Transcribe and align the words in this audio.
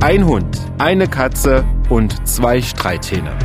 Ein 0.00 0.26
Hund, 0.26 0.60
eine 0.78 1.08
Katze 1.08 1.64
und 1.88 2.28
zwei 2.28 2.62
Streithähne. 2.62 3.36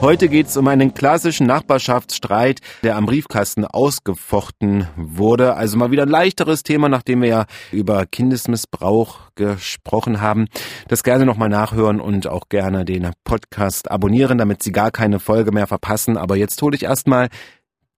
Heute 0.00 0.28
geht 0.28 0.46
es 0.46 0.56
um 0.56 0.68
einen 0.68 0.94
klassischen 0.94 1.48
Nachbarschaftsstreit, 1.48 2.60
der 2.84 2.94
am 2.94 3.06
Briefkasten 3.06 3.64
ausgefochten 3.64 4.86
wurde. 4.96 5.56
Also 5.56 5.76
mal 5.76 5.90
wieder 5.90 6.04
ein 6.04 6.08
leichteres 6.08 6.62
Thema, 6.62 6.88
nachdem 6.88 7.22
wir 7.22 7.28
ja 7.28 7.46
über 7.72 8.06
Kindesmissbrauch 8.06 9.32
gesprochen 9.34 10.20
haben. 10.20 10.46
Das 10.86 11.02
gerne 11.02 11.26
nochmal 11.26 11.48
nachhören 11.48 12.00
und 12.00 12.28
auch 12.28 12.48
gerne 12.48 12.84
den 12.84 13.10
Podcast 13.24 13.90
abonnieren, 13.90 14.38
damit 14.38 14.62
Sie 14.62 14.70
gar 14.70 14.92
keine 14.92 15.18
Folge 15.18 15.50
mehr 15.50 15.66
verpassen. 15.66 16.16
Aber 16.16 16.36
jetzt 16.36 16.62
hole 16.62 16.76
ich 16.76 16.84
erstmal 16.84 17.30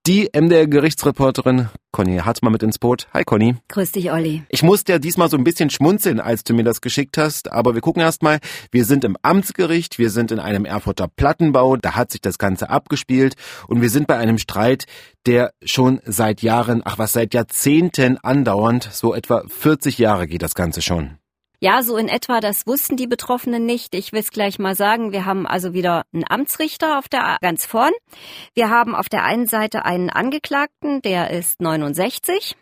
die 0.07 0.31
MDR-Gerichtsreporterin 0.33 1.69
Conny 1.91 2.19
Hartmann 2.19 2.53
mit 2.53 2.63
ins 2.63 2.79
Boot. 2.79 3.09
Hi 3.13 3.25
Conny. 3.25 3.57
Grüß 3.69 3.91
dich, 3.91 4.13
Olli. 4.13 4.45
Ich 4.51 4.63
musste 4.63 4.93
ja 4.93 4.99
diesmal 5.01 5.29
so 5.29 5.37
ein 5.37 5.43
bisschen 5.43 5.69
schmunzeln, 5.69 6.21
als 6.21 6.45
du 6.45 6.55
mir 6.55 6.63
das 6.63 6.81
geschickt 6.81 7.19
hast, 7.19 7.51
aber 7.51 7.75
wir 7.75 7.81
gucken 7.81 8.03
erstmal. 8.03 8.39
Wir 8.71 8.85
sind 8.85 9.03
im 9.03 9.17
Amtsgericht, 9.23 9.99
wir 9.99 10.11
sind 10.11 10.31
in 10.31 10.39
einem 10.39 10.65
Erfurter 10.65 11.09
Plattenbau, 11.09 11.77
da 11.77 11.97
hat 11.97 12.13
sich 12.13 12.21
das 12.21 12.39
Ganze 12.39 12.71
abgespielt 12.71 13.35
und 13.67 13.83
wir 13.83 13.91
sind 13.91 14.07
bei 14.07 14.17
einem 14.17 14.39
Streit, 14.39 14.85
der 15.27 15.53
schon 15.65 16.01
seit 16.05 16.41
Jahren, 16.41 16.83
ach 16.85 16.99
was, 16.99 17.13
seit 17.13 17.35
Jahrzehnten 17.35 18.19
andauernd, 18.19 18.89
so 18.93 19.13
etwa 19.13 19.43
40 19.49 19.99
Jahre 19.99 20.29
geht 20.29 20.43
das 20.43 20.55
Ganze 20.55 20.83
schon. 20.83 21.19
Ja, 21.59 21.83
so 21.83 21.97
in 21.97 22.09
etwa, 22.09 22.41
das 22.41 22.67
wussten 22.67 22.97
die 22.97 23.07
Betroffenen 23.07 23.65
nicht. 23.65 23.95
Ich 23.95 24.13
will 24.13 24.21
es 24.21 24.31
gleich 24.31 24.59
mal 24.59 24.75
sagen. 24.75 25.13
Wir 25.13 25.25
haben 25.25 25.47
also 25.47 25.73
wieder 25.73 26.05
einen 26.13 26.25
Amtsrichter 26.29 26.99
auf 26.99 27.09
der 27.09 27.39
ganz 27.41 27.65
vorn. 27.65 27.93
Wir 28.55 28.69
haben 28.69 28.95
auf 28.95 29.09
der 29.09 29.25
einen 29.25 29.47
Seite 29.47 29.85
einen 29.85 30.11
Angeklagten, 30.11 31.01
der 31.01 31.31
ist 31.31 31.61
69 31.63 32.57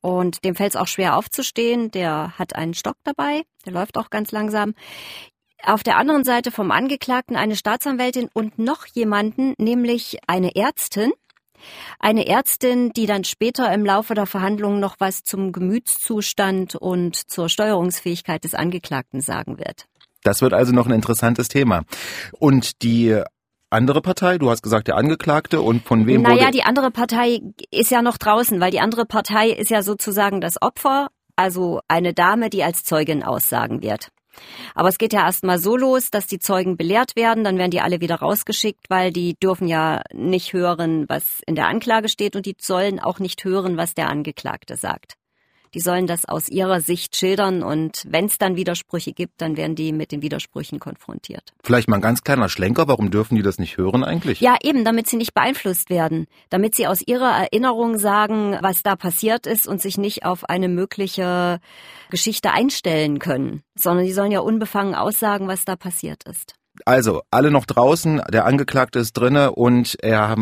und 0.00 0.44
dem 0.44 0.56
fällt 0.56 0.74
es 0.74 0.80
auch 0.80 0.88
schwer 0.88 1.16
aufzustehen. 1.16 1.92
Der 1.92 2.36
hat 2.36 2.56
einen 2.56 2.74
Stock 2.74 2.96
dabei, 3.04 3.42
der 3.64 3.72
läuft 3.72 3.96
auch 3.96 4.10
ganz 4.10 4.32
langsam. 4.32 4.74
Auf 5.64 5.84
der 5.84 5.96
anderen 5.96 6.24
Seite 6.24 6.50
vom 6.50 6.72
Angeklagten 6.72 7.36
eine 7.36 7.54
Staatsanwältin 7.54 8.28
und 8.34 8.58
noch 8.58 8.86
jemanden, 8.86 9.54
nämlich 9.58 10.18
eine 10.26 10.56
Ärztin. 10.56 11.12
Eine 11.98 12.26
Ärztin, 12.26 12.92
die 12.92 13.06
dann 13.06 13.24
später 13.24 13.72
im 13.72 13.84
Laufe 13.84 14.14
der 14.14 14.26
Verhandlungen 14.26 14.80
noch 14.80 14.96
was 14.98 15.24
zum 15.24 15.52
Gemütszustand 15.52 16.74
und 16.74 17.16
zur 17.16 17.48
Steuerungsfähigkeit 17.48 18.44
des 18.44 18.54
Angeklagten 18.54 19.20
sagen 19.20 19.58
wird. 19.58 19.86
Das 20.22 20.40
wird 20.40 20.54
also 20.54 20.72
noch 20.72 20.86
ein 20.86 20.92
interessantes 20.92 21.48
Thema. 21.48 21.82
Und 22.38 22.82
die 22.82 23.20
andere 23.72 24.02
Partei? 24.02 24.38
Du 24.38 24.50
hast 24.50 24.62
gesagt, 24.62 24.88
der 24.88 24.96
Angeklagte 24.96 25.62
und 25.62 25.82
von 25.84 26.06
wem 26.06 26.22
naja, 26.22 26.34
wurde... 26.34 26.40
Naja, 26.42 26.50
die 26.52 26.62
andere 26.62 26.90
Partei 26.90 27.40
ist 27.70 27.90
ja 27.90 28.02
noch 28.02 28.18
draußen, 28.18 28.60
weil 28.60 28.70
die 28.70 28.80
andere 28.80 29.06
Partei 29.06 29.48
ist 29.50 29.70
ja 29.70 29.82
sozusagen 29.82 30.40
das 30.40 30.60
Opfer, 30.60 31.08
also 31.36 31.80
eine 31.88 32.12
Dame, 32.12 32.50
die 32.50 32.62
als 32.62 32.84
Zeugin 32.84 33.22
aussagen 33.22 33.82
wird. 33.82 34.08
Aber 34.74 34.88
es 34.88 34.98
geht 34.98 35.12
ja 35.12 35.24
erstmal 35.24 35.58
so 35.58 35.76
los, 35.76 36.10
dass 36.10 36.26
die 36.26 36.38
Zeugen 36.38 36.76
belehrt 36.76 37.16
werden, 37.16 37.44
dann 37.44 37.58
werden 37.58 37.70
die 37.70 37.80
alle 37.80 38.00
wieder 38.00 38.16
rausgeschickt, 38.16 38.88
weil 38.88 39.12
die 39.12 39.34
dürfen 39.34 39.68
ja 39.68 40.02
nicht 40.12 40.52
hören, 40.52 41.08
was 41.08 41.40
in 41.46 41.54
der 41.54 41.68
Anklage 41.68 42.08
steht 42.08 42.36
und 42.36 42.46
die 42.46 42.56
sollen 42.58 43.00
auch 43.00 43.18
nicht 43.18 43.44
hören, 43.44 43.76
was 43.76 43.94
der 43.94 44.08
Angeklagte 44.08 44.76
sagt. 44.76 45.16
Die 45.74 45.80
sollen 45.80 46.06
das 46.06 46.24
aus 46.24 46.48
ihrer 46.48 46.80
Sicht 46.80 47.16
schildern 47.16 47.62
und 47.62 48.04
wenn 48.08 48.26
es 48.26 48.38
dann 48.38 48.56
Widersprüche 48.56 49.12
gibt, 49.12 49.40
dann 49.40 49.56
werden 49.56 49.74
die 49.74 49.92
mit 49.92 50.12
den 50.12 50.22
Widersprüchen 50.22 50.80
konfrontiert. 50.80 51.52
Vielleicht 51.62 51.88
mal 51.88 51.96
ein 51.96 52.02
ganz 52.02 52.22
kleiner 52.22 52.48
Schlenker, 52.48 52.88
warum 52.88 53.10
dürfen 53.10 53.36
die 53.36 53.42
das 53.42 53.58
nicht 53.58 53.76
hören 53.76 54.04
eigentlich? 54.04 54.40
Ja, 54.40 54.56
eben, 54.62 54.84
damit 54.84 55.08
sie 55.08 55.16
nicht 55.16 55.34
beeinflusst 55.34 55.90
werden, 55.90 56.26
damit 56.50 56.74
sie 56.74 56.86
aus 56.86 57.00
ihrer 57.00 57.30
Erinnerung 57.30 57.98
sagen, 57.98 58.58
was 58.60 58.82
da 58.82 58.96
passiert 58.96 59.46
ist 59.46 59.66
und 59.66 59.80
sich 59.80 59.98
nicht 59.98 60.24
auf 60.24 60.48
eine 60.48 60.68
mögliche 60.68 61.60
Geschichte 62.10 62.52
einstellen 62.52 63.18
können, 63.18 63.62
sondern 63.74 64.04
die 64.04 64.12
sollen 64.12 64.32
ja 64.32 64.40
unbefangen 64.40 64.94
aussagen, 64.94 65.48
was 65.48 65.64
da 65.64 65.76
passiert 65.76 66.24
ist. 66.24 66.54
Also, 66.86 67.22
alle 67.30 67.50
noch 67.50 67.66
draußen, 67.66 68.22
der 68.30 68.46
Angeklagte 68.46 68.98
ist 68.98 69.12
drinne 69.12 69.52
und 69.52 69.96
er 70.02 70.36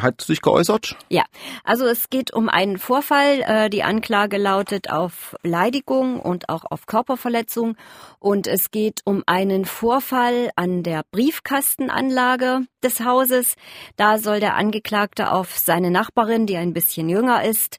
hat 0.00 0.20
sich 0.20 0.42
geäußert? 0.42 0.96
Ja, 1.08 1.24
also 1.64 1.86
es 1.86 2.10
geht 2.10 2.32
um 2.32 2.50
einen 2.50 2.78
Vorfall. 2.78 3.40
Äh, 3.40 3.70
die 3.70 3.82
Anklage 3.82 4.36
lautet 4.36 4.90
auf 4.90 5.34
Beleidigung 5.42 6.20
und 6.20 6.50
auch 6.50 6.64
auf 6.70 6.84
Körperverletzung. 6.86 7.76
Und 8.18 8.46
es 8.46 8.70
geht 8.70 9.00
um 9.06 9.22
einen 9.26 9.64
Vorfall 9.64 10.50
an 10.56 10.82
der 10.82 11.04
Briefkastenanlage 11.10 12.60
des 12.82 13.00
Hauses. 13.00 13.54
Da 13.96 14.18
soll 14.18 14.40
der 14.40 14.56
Angeklagte 14.56 15.32
auf 15.32 15.56
seine 15.58 15.90
Nachbarin, 15.90 16.46
die 16.46 16.58
ein 16.58 16.74
bisschen 16.74 17.08
jünger 17.08 17.44
ist, 17.44 17.78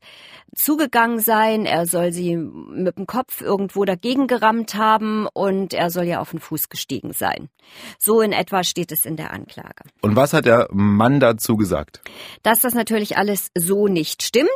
zugegangen 0.55 1.19
sein. 1.19 1.65
Er 1.65 1.85
soll 1.85 2.11
sie 2.11 2.35
mit 2.35 2.97
dem 2.97 3.07
Kopf 3.07 3.41
irgendwo 3.41 3.85
dagegen 3.85 4.27
gerammt 4.27 4.75
haben 4.75 5.27
und 5.33 5.73
er 5.73 5.89
soll 5.89 6.05
ja 6.05 6.19
auf 6.19 6.31
den 6.31 6.39
Fuß 6.39 6.69
gestiegen 6.69 7.13
sein. 7.13 7.49
So 7.97 8.21
in 8.21 8.33
etwa 8.33 8.63
steht 8.63 8.91
es 8.91 9.05
in 9.05 9.15
der 9.15 9.31
Anklage. 9.31 9.83
Und 10.01 10.15
was 10.15 10.33
hat 10.33 10.45
der 10.45 10.67
Mann 10.71 11.19
dazu 11.19 11.55
gesagt? 11.55 12.01
Dass 12.43 12.59
das 12.61 12.73
natürlich 12.73 13.17
alles 13.17 13.49
so 13.57 13.87
nicht 13.87 14.23
stimmt, 14.23 14.49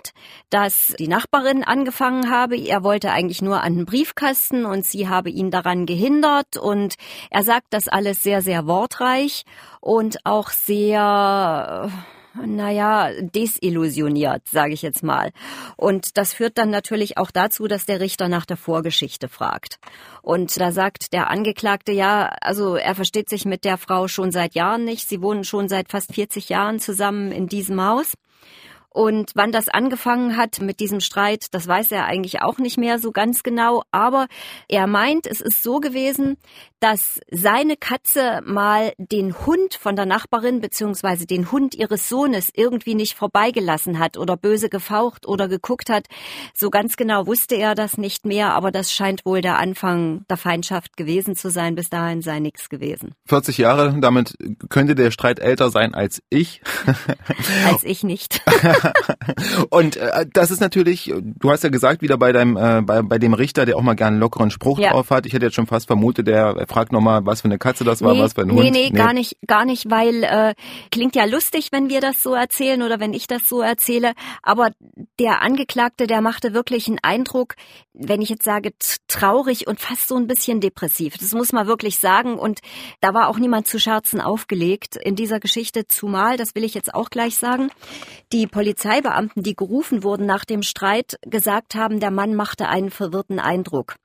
dass 0.50 0.94
die 1.00 1.08
Nachbarin 1.08 1.64
angefangen 1.64 2.30
habe. 2.30 2.58
Er 2.58 2.84
wollte 2.84 3.12
eigentlich 3.12 3.42
nur 3.42 3.62
an 3.64 3.76
den 3.76 3.86
Briefkasten 3.86 4.66
und 4.66 4.86
sie 4.86 5.08
habe 5.08 5.30
ihn 5.30 5.52
daran 5.52 5.86
gehindert 5.86 6.58
und 6.58 6.96
er 7.30 7.44
sagt 7.44 7.68
das 7.72 7.88
alles 7.88 8.24
sehr, 8.24 8.42
sehr 8.42 8.68
wortreich 8.68 9.44
und 9.82 10.26
auch 10.26 10.50
sehr 10.50 11.90
naja, 12.46 13.12
desillusioniert, 13.22 14.48
sage 14.48 14.74
ich 14.74 14.82
jetzt 14.82 15.04
mal. 15.04 15.32
Und 15.76 16.18
das 16.18 16.34
führt 16.34 16.58
dann 16.58 16.70
natürlich 16.70 17.18
auch 17.18 17.32
dazu, 17.32 17.68
dass 17.68 17.86
der 17.86 18.00
Richter 18.00 18.28
nach 18.28 18.46
der 18.46 18.58
Vorgeschichte 18.58 19.28
fragt. 19.28 19.80
Und 20.22 20.60
da 20.60 20.72
sagt 20.72 21.14
der 21.14 21.30
Angeklagte, 21.30 21.92
ja, 21.92 22.28
also 22.42 22.76
er 22.76 22.96
versteht 22.96 23.30
sich 23.30 23.46
mit 23.46 23.64
der 23.66 23.78
Frau 23.78 24.08
schon 24.08 24.32
seit 24.32 24.56
Jahren 24.56 24.86
nicht. 24.86 25.08
Sie 25.08 25.22
wohnen 25.22 25.44
schon 25.44 25.70
seit 25.70 25.90
fast 25.90 26.14
40 26.14 26.50
Jahren 26.50 26.80
zusammen 26.80 27.32
in 27.32 27.48
diesem 27.48 27.84
Haus. 27.84 28.14
Und 28.90 29.32
wann 29.36 29.52
das 29.52 29.70
angefangen 29.70 30.38
hat 30.38 30.60
mit 30.60 30.80
diesem 30.80 31.02
Streit, 31.02 31.54
das 31.54 31.68
weiß 31.68 31.92
er 31.92 32.06
eigentlich 32.06 32.42
auch 32.42 32.58
nicht 32.58 32.78
mehr 32.78 32.98
so 32.98 33.12
ganz 33.12 33.44
genau. 33.44 33.84
Aber 33.92 34.28
er 34.68 34.88
meint, 34.88 35.28
es 35.28 35.40
ist 35.40 35.62
so 35.62 35.80
gewesen, 35.80 36.38
dass 36.80 37.20
seine 37.32 37.76
Katze 37.76 38.42
mal 38.44 38.94
den 38.98 39.46
Hund 39.46 39.76
von 39.76 39.96
der 39.96 40.06
Nachbarin 40.06 40.62
beziehungsweise 40.62 41.26
den 41.26 41.52
Hund 41.52 41.76
ihres 41.76 42.08
Sohnes 42.10 42.50
irgendwie 42.54 42.96
nicht 42.96 43.16
vorbeigelassen 43.16 44.00
hat 44.00 44.18
oder 44.18 44.38
böse 44.38 44.70
gefaucht 44.70 45.28
oder 45.28 45.48
geguckt 45.48 45.90
hat. 45.90 46.06
So 46.56 46.70
ganz 46.70 46.98
genau 46.98 47.26
wusste 47.26 47.56
er 47.56 47.76
das 47.76 47.98
nicht 47.98 48.26
mehr, 48.26 48.54
aber 48.54 48.72
das 48.72 48.92
scheint 48.92 49.26
wohl 49.26 49.42
der 49.42 49.58
Anfang 49.58 50.26
der 50.30 50.38
Feindschaft 50.38 50.98
gewesen 50.98 51.36
zu 51.36 51.50
sein. 51.50 51.76
Bis 51.76 51.90
dahin 51.90 52.22
sei 52.22 52.40
nichts 52.40 52.70
gewesen. 52.70 53.14
40 53.26 53.58
Jahre, 53.58 53.96
damit 54.00 54.36
könnte 54.70 54.96
der 54.96 55.12
Streit 55.12 55.40
älter 55.40 55.70
sein 55.70 55.94
als 55.94 56.22
ich. 56.30 56.62
als 57.66 57.84
ich 57.84 58.04
nicht. 58.04 58.42
Und 59.70 59.98
äh, 59.98 60.26
das 60.32 60.52
ist 60.52 60.60
natürlich, 60.60 61.14
du 61.22 61.52
hast 61.52 61.64
ja 61.64 61.70
gesagt, 61.70 62.02
wieder 62.02 62.18
bei 62.18 62.32
deinem, 62.32 62.58
äh, 62.58 62.82
bei, 62.82 63.02
bei 63.02 63.20
dem 63.20 63.34
Richter, 63.34 63.66
der 63.66 63.78
auch 63.78 63.82
mal 63.82 63.96
gerne 63.96 64.14
einen 64.14 64.20
lockeren 64.20 64.52
Spruch 64.52 64.80
ja. 64.80 64.92
drauf 64.92 65.10
hat. 65.10 65.26
Ich 65.26 65.34
hätte 65.34 65.46
jetzt 65.46 65.56
schon 65.56 65.68
fast 65.68 65.88
vermutet, 65.88 66.28
der 66.28 66.66
fragt 66.68 66.92
nochmal, 66.92 67.26
was 67.26 67.42
für 67.42 67.46
eine 67.46 67.58
Katze 67.58 67.84
das 67.84 68.02
war, 68.02 68.14
nee, 68.14 68.22
was 68.22 68.34
für 68.34 68.42
ein 68.42 68.48
nee, 68.48 68.54
Hund. 68.54 68.64
Nee, 68.64 68.90
nee, 68.90 68.90
gar 68.90 69.14
nicht, 69.14 69.38
gar 69.48 69.66
nicht, 69.66 69.90
weil 69.90 70.24
äh, 70.24 70.54
klingt 70.92 71.16
ja 71.16 71.26
lustig, 71.26 71.70
wenn 71.72 71.90
wir 71.90 72.02
das 72.02 72.24
so 72.24 72.34
erzählen 72.34 72.82
oder 72.82 73.00
wenn 73.00 73.14
ich 73.14 73.28
das 73.28 73.48
so 73.48 73.62
erzähle. 73.62 74.14
Aber 74.42 74.72
der 75.20 75.42
Angeklagte, 75.42 76.08
der 76.08 76.22
machte 76.22 76.54
wirklich 76.54 76.88
einen 76.88 77.00
Eindruck, 77.02 77.56
wenn 77.94 78.22
ich 78.22 78.30
jetzt 78.30 78.44
sage, 78.44 78.72
traurig 79.08 79.68
und 79.68 79.80
fast 79.80 80.08
so 80.08 80.16
ein 80.16 80.28
bisschen 80.28 80.62
depressiv. 80.62 81.18
Das 81.18 81.34
muss 81.34 81.52
man 81.52 81.68
wirklich 81.68 81.98
sagen. 81.98 82.38
Und 82.38 82.60
da 83.02 83.14
war 83.14 83.28
auch 83.28 83.40
niemand 83.40 83.68
zu 83.68 83.80
Scherzen 83.80 84.22
aufgelegt 84.22 84.96
in 84.96 85.16
dieser 85.16 85.40
Geschichte, 85.40 85.88
zumal, 85.88 86.38
das 86.38 86.56
will 86.56 86.64
ich 86.64 86.74
jetzt 86.74 86.94
auch 86.94 87.10
gleich 87.10 87.38
sagen, 87.38 87.70
die 88.32 88.48
Polizeibeamten, 88.68 89.44
die 89.44 89.56
gerufen 89.56 90.04
wurden 90.04 90.26
nach 90.26 90.44
dem 90.44 90.62
Streit, 90.62 91.18
gesagt 91.22 91.74
haben, 91.74 92.02
der 92.02 92.12
Mann 92.12 92.36
machte 92.36 92.68
einen 92.68 92.90
verwirrten 92.90 93.40
Eindruck. 93.40 93.96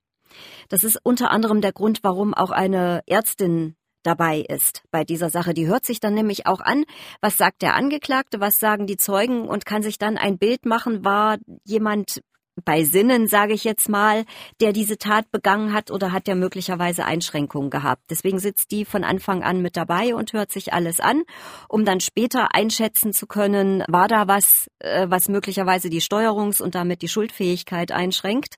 Das 0.69 0.85
ist 0.85 1.01
unter 1.03 1.33
anderem 1.33 1.61
der 1.61 1.73
Grund, 1.73 2.05
warum 2.05 2.33
auch 2.33 2.53
eine 2.53 3.03
Ärztin 3.07 3.75
dabei 4.05 4.39
ist 4.39 4.85
bei 4.93 5.03
dieser 5.03 5.31
Sache. 5.31 5.53
Die 5.53 5.67
hört 5.67 5.85
sich 5.85 5.99
dann 5.99 6.15
nämlich 6.15 6.47
auch 6.47 6.61
an, 6.61 6.85
was 7.21 7.39
sagt 7.39 7.63
der 7.63 7.75
Angeklagte, 7.75 8.39
was 8.39 8.61
sagen 8.61 8.87
die 8.87 8.97
Zeugen 8.97 9.49
und 9.49 9.67
kann 9.67 9.83
sich 9.83 9.99
dann 9.99 10.17
ein 10.17 10.39
Bild 10.39 10.65
machen, 10.65 11.05
war 11.05 11.39
jemand 11.65 12.23
bei 12.65 12.85
Sinnen, 12.85 13.27
sage 13.27 13.55
ich 13.55 13.65
jetzt 13.65 13.89
mal, 13.89 14.25
der 14.61 14.73
diese 14.73 14.99
Tat 14.99 15.31
begangen 15.31 15.73
hat 15.73 15.91
oder 15.91 16.13
hat 16.13 16.27
der 16.27 16.35
möglicherweise 16.35 17.05
Einschränkungen 17.05 17.71
gehabt. 17.71 18.03
Deswegen 18.11 18.39
sitzt 18.39 18.71
die 18.71 18.85
von 18.85 19.05
Anfang 19.05 19.43
an 19.43 19.63
mit 19.63 19.77
dabei 19.77 20.15
und 20.15 20.33
hört 20.33 20.53
sich 20.53 20.73
alles 20.73 21.01
an, 21.01 21.23
um 21.69 21.85
dann 21.85 22.01
später 22.01 22.55
einschätzen 22.55 23.13
zu 23.13 23.27
können, 23.27 23.83
war 23.89 24.09
da 24.09 24.29
was, 24.29 24.69
äh, 24.81 25.07
was 25.09 25.29
möglicherweise 25.29 25.89
die 25.89 26.01
Steuerungs- 26.01 26.63
und 26.63 26.75
damit 26.75 27.03
die 27.03 27.09
Schuldfähigkeit 27.09 27.91
einschränkt 27.93 28.57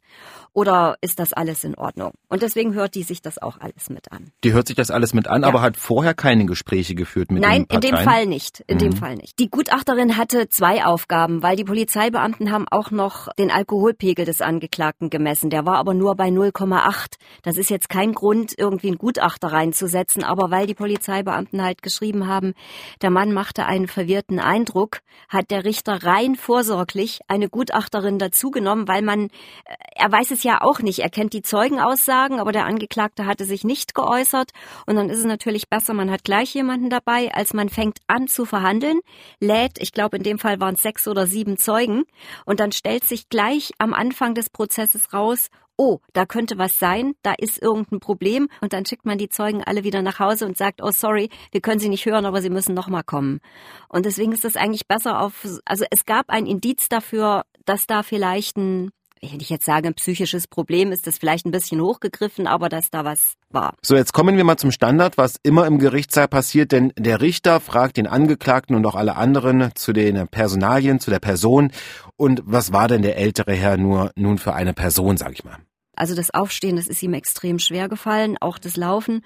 oder 0.52 0.96
ist 1.00 1.18
das 1.18 1.32
alles 1.32 1.64
in 1.64 1.74
Ordnung? 1.76 2.12
Und 2.28 2.42
deswegen 2.42 2.74
hört 2.74 2.94
die 2.94 3.02
sich 3.02 3.22
das 3.22 3.38
auch 3.38 3.60
alles 3.60 3.90
mit 3.90 4.12
an. 4.12 4.30
Die 4.44 4.52
hört 4.52 4.68
sich 4.68 4.76
das 4.76 4.90
alles 4.90 5.12
mit 5.12 5.28
an, 5.28 5.42
ja. 5.42 5.48
aber 5.48 5.62
hat 5.62 5.76
vorher 5.76 6.14
keine 6.14 6.46
Gespräche 6.46 6.94
geführt 6.94 7.30
mit 7.30 7.42
Nein, 7.42 7.66
in 7.70 7.80
dem 7.80 7.96
Fall 7.96 8.26
nicht. 8.26 8.60
In 8.66 8.76
mhm. 8.76 8.80
dem 8.80 8.92
Fall 8.92 9.16
nicht. 9.16 9.38
Die 9.38 9.50
Gutachterin 9.50 10.16
hatte 10.16 10.48
zwei 10.48 10.84
Aufgaben, 10.84 11.42
weil 11.42 11.56
die 11.56 11.64
Polizeibeamten 11.64 12.52
haben 12.52 12.66
auch 12.70 12.90
noch 12.90 13.28
den 13.34 13.50
Alkohol 13.50 13.83
Alkoholpegel 13.84 14.24
des 14.24 14.40
Angeklagten 14.40 15.10
gemessen. 15.10 15.50
Der 15.50 15.66
war 15.66 15.76
aber 15.76 15.92
nur 15.92 16.14
bei 16.14 16.28
0,8. 16.28 17.16
Das 17.42 17.58
ist 17.58 17.68
jetzt 17.68 17.90
kein 17.90 18.14
Grund, 18.14 18.54
irgendwie 18.56 18.88
einen 18.88 18.98
Gutachter 18.98 19.48
reinzusetzen, 19.48 20.24
aber 20.24 20.50
weil 20.50 20.66
die 20.66 20.74
Polizeibeamten 20.74 21.62
halt 21.62 21.82
geschrieben 21.82 22.26
haben, 22.26 22.54
der 23.02 23.10
Mann 23.10 23.32
machte 23.32 23.66
einen 23.66 23.86
verwirrten 23.86 24.40
Eindruck, 24.40 25.00
hat 25.28 25.50
der 25.50 25.64
Richter 25.64 26.02
rein 26.02 26.34
vorsorglich 26.34 27.20
eine 27.28 27.50
Gutachterin 27.50 28.18
dazugenommen, 28.18 28.88
weil 28.88 29.02
man, 29.02 29.24
äh, 29.24 29.74
er 29.96 30.10
weiß 30.10 30.30
es 30.30 30.42
ja 30.44 30.62
auch 30.62 30.80
nicht, 30.80 31.00
er 31.00 31.10
kennt 31.10 31.34
die 31.34 31.42
Zeugenaussagen, 31.42 32.40
aber 32.40 32.52
der 32.52 32.64
Angeklagte 32.64 33.26
hatte 33.26 33.44
sich 33.44 33.64
nicht 33.64 33.94
geäußert 33.94 34.52
und 34.86 34.96
dann 34.96 35.10
ist 35.10 35.18
es 35.18 35.24
natürlich 35.26 35.68
besser, 35.68 35.92
man 35.92 36.10
hat 36.10 36.24
gleich 36.24 36.54
jemanden 36.54 36.88
dabei, 36.88 37.32
als 37.34 37.52
man 37.52 37.68
fängt 37.68 37.98
an 38.06 38.28
zu 38.28 38.46
verhandeln, 38.46 39.00
lädt, 39.40 39.78
ich 39.78 39.92
glaube 39.92 40.16
in 40.16 40.22
dem 40.22 40.38
Fall 40.38 40.58
waren 40.60 40.74
es 40.74 40.82
sechs 40.82 41.06
oder 41.06 41.26
sieben 41.26 41.58
Zeugen 41.58 42.04
und 42.46 42.60
dann 42.60 42.72
stellt 42.72 43.04
sich 43.04 43.28
gleich 43.28 43.73
am 43.78 43.94
Anfang 43.94 44.34
des 44.34 44.50
Prozesses 44.50 45.12
raus, 45.12 45.48
oh, 45.76 45.98
da 46.12 46.26
könnte 46.26 46.58
was 46.58 46.78
sein, 46.78 47.14
da 47.22 47.34
ist 47.36 47.60
irgendein 47.60 48.00
Problem 48.00 48.48
und 48.60 48.72
dann 48.72 48.86
schickt 48.86 49.06
man 49.06 49.18
die 49.18 49.28
Zeugen 49.28 49.62
alle 49.64 49.84
wieder 49.84 50.02
nach 50.02 50.18
Hause 50.18 50.46
und 50.46 50.56
sagt, 50.56 50.82
oh 50.82 50.90
sorry, 50.90 51.30
wir 51.50 51.60
können 51.60 51.80
sie 51.80 51.88
nicht 51.88 52.06
hören, 52.06 52.26
aber 52.26 52.40
sie 52.42 52.50
müssen 52.50 52.74
noch 52.74 52.88
mal 52.88 53.02
kommen. 53.02 53.40
Und 53.88 54.06
deswegen 54.06 54.32
ist 54.32 54.44
es 54.44 54.56
eigentlich 54.56 54.86
besser 54.86 55.20
auf, 55.20 55.46
also 55.64 55.84
es 55.90 56.04
gab 56.04 56.30
ein 56.30 56.46
Indiz 56.46 56.88
dafür, 56.88 57.44
dass 57.64 57.86
da 57.86 58.02
vielleicht 58.02 58.56
ein 58.56 58.90
wenn 59.32 59.40
ich 59.40 59.50
jetzt 59.50 59.64
sage, 59.64 59.88
ein 59.88 59.94
psychisches 59.94 60.46
Problem, 60.46 60.92
ist 60.92 61.06
das 61.06 61.18
vielleicht 61.18 61.46
ein 61.46 61.50
bisschen 61.50 61.80
hochgegriffen, 61.80 62.46
aber 62.46 62.68
dass 62.68 62.90
da 62.90 63.04
was 63.04 63.34
war. 63.50 63.74
So, 63.82 63.96
jetzt 63.96 64.12
kommen 64.12 64.36
wir 64.36 64.44
mal 64.44 64.56
zum 64.56 64.70
Standard, 64.70 65.18
was 65.18 65.36
immer 65.42 65.66
im 65.66 65.78
Gerichtssaal 65.78 66.28
passiert, 66.28 66.72
denn 66.72 66.92
der 66.98 67.20
Richter 67.20 67.60
fragt 67.60 67.96
den 67.96 68.06
Angeklagten 68.06 68.76
und 68.76 68.86
auch 68.86 68.94
alle 68.94 69.16
anderen 69.16 69.70
zu 69.74 69.92
den 69.92 70.28
Personalien, 70.28 71.00
zu 71.00 71.10
der 71.10 71.20
Person. 71.20 71.70
Und 72.16 72.42
was 72.44 72.72
war 72.72 72.88
denn 72.88 73.02
der 73.02 73.16
ältere 73.16 73.52
Herr 73.52 73.76
nur 73.76 74.10
nun 74.16 74.38
für 74.38 74.54
eine 74.54 74.74
Person, 74.74 75.16
sag 75.16 75.32
ich 75.32 75.44
mal? 75.44 75.58
Also 75.96 76.14
das 76.14 76.32
Aufstehen, 76.32 76.76
das 76.76 76.88
ist 76.88 77.02
ihm 77.02 77.14
extrem 77.14 77.58
schwer 77.58 77.88
gefallen, 77.88 78.36
auch 78.40 78.58
das 78.58 78.76
Laufen. 78.76 79.24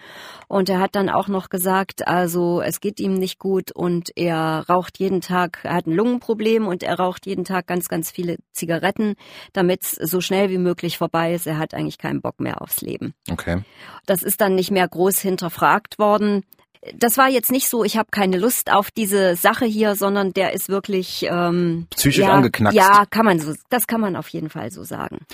Und 0.48 0.68
er 0.68 0.80
hat 0.80 0.94
dann 0.94 1.08
auch 1.08 1.28
noch 1.28 1.48
gesagt, 1.48 2.06
also 2.06 2.60
es 2.60 2.80
geht 2.80 3.00
ihm 3.00 3.14
nicht 3.14 3.38
gut 3.38 3.72
und 3.72 4.10
er 4.16 4.64
raucht 4.68 4.98
jeden 4.98 5.20
Tag, 5.20 5.60
er 5.64 5.74
hat 5.74 5.86
ein 5.86 5.94
Lungenproblem 5.94 6.66
und 6.66 6.82
er 6.82 6.98
raucht 6.98 7.26
jeden 7.26 7.44
Tag 7.44 7.66
ganz, 7.66 7.88
ganz 7.88 8.10
viele 8.10 8.36
Zigaretten, 8.52 9.14
damit 9.52 9.82
es 9.82 9.92
so 9.92 10.20
schnell 10.20 10.50
wie 10.50 10.58
möglich 10.58 10.98
vorbei 10.98 11.34
ist. 11.34 11.46
Er 11.46 11.58
hat 11.58 11.74
eigentlich 11.74 11.98
keinen 11.98 12.20
Bock 12.20 12.40
mehr 12.40 12.62
aufs 12.62 12.80
Leben. 12.80 13.14
Okay. 13.30 13.62
Das 14.06 14.22
ist 14.22 14.40
dann 14.40 14.54
nicht 14.54 14.70
mehr 14.70 14.88
groß 14.88 15.20
hinterfragt 15.20 15.98
worden. 15.98 16.44
Das 16.94 17.18
war 17.18 17.28
jetzt 17.28 17.50
nicht 17.50 17.68
so, 17.68 17.82
ich 17.84 17.96
habe 17.96 18.08
keine 18.10 18.38
Lust 18.38 18.70
auf 18.70 18.90
diese 18.90 19.34
Sache 19.34 19.64
hier, 19.64 19.96
sondern 19.96 20.32
der 20.32 20.52
ist 20.52 20.68
wirklich 20.68 21.26
ähm, 21.28 21.88
psychisch 21.90 22.18
ja, 22.18 22.32
angeknackst. 22.32 22.76
Ja, 22.76 23.04
kann 23.10 23.24
man 23.24 23.40
so, 23.40 23.52
das 23.68 23.86
kann 23.86 24.00
man 24.00 24.14
auf 24.14 24.28
jeden 24.28 24.48
Fall 24.48 24.70
so 24.70 24.84
sagen. 24.84 25.26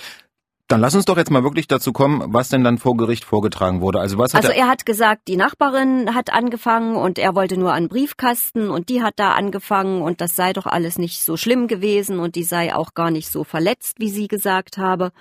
Dann 0.69 0.81
lass 0.81 0.95
uns 0.95 1.05
doch 1.05 1.19
jetzt 1.19 1.31
mal 1.31 1.43
wirklich 1.45 1.69
dazu 1.69 1.93
kommen, 1.93 2.23
was 2.27 2.49
denn 2.49 2.65
dann 2.65 2.79
vor 2.79 2.97
Gericht 2.97 3.25
vorgetragen 3.25 3.83
wurde. 3.83 4.01
Also 4.01 4.17
was 4.17 4.33
hat 4.33 4.45
Also 4.45 4.55
er, 4.55 4.65
er 4.65 4.69
hat 4.69 4.87
gesagt, 4.87 5.29
die 5.29 5.37
Nachbarin 5.37 6.15
hat 6.15 6.33
angefangen 6.33 6.97
und 6.97 7.19
er 7.19 7.35
wollte 7.35 7.59
nur 7.59 7.75
an 7.75 7.89
Briefkasten 7.89 8.71
und 8.71 8.89
die 8.89 9.03
hat 9.03 9.15
da 9.17 9.33
angefangen 9.33 10.01
und 10.01 10.23
das 10.23 10.35
sei 10.35 10.55
doch 10.55 10.67
alles 10.67 10.97
nicht 10.99 11.23
so 11.23 11.37
schlimm 11.37 11.69
gewesen 11.69 12.19
und 12.19 12.35
die 12.35 12.45
sei 12.45 12.75
auch 12.75 12.95
gar 12.95 13.11
nicht 13.11 13.31
so 13.31 13.45
verletzt, 13.45 13.97
wie 13.99 14.09
sie 14.09 14.27
gesagt 14.27 14.79
habe. 14.79 15.13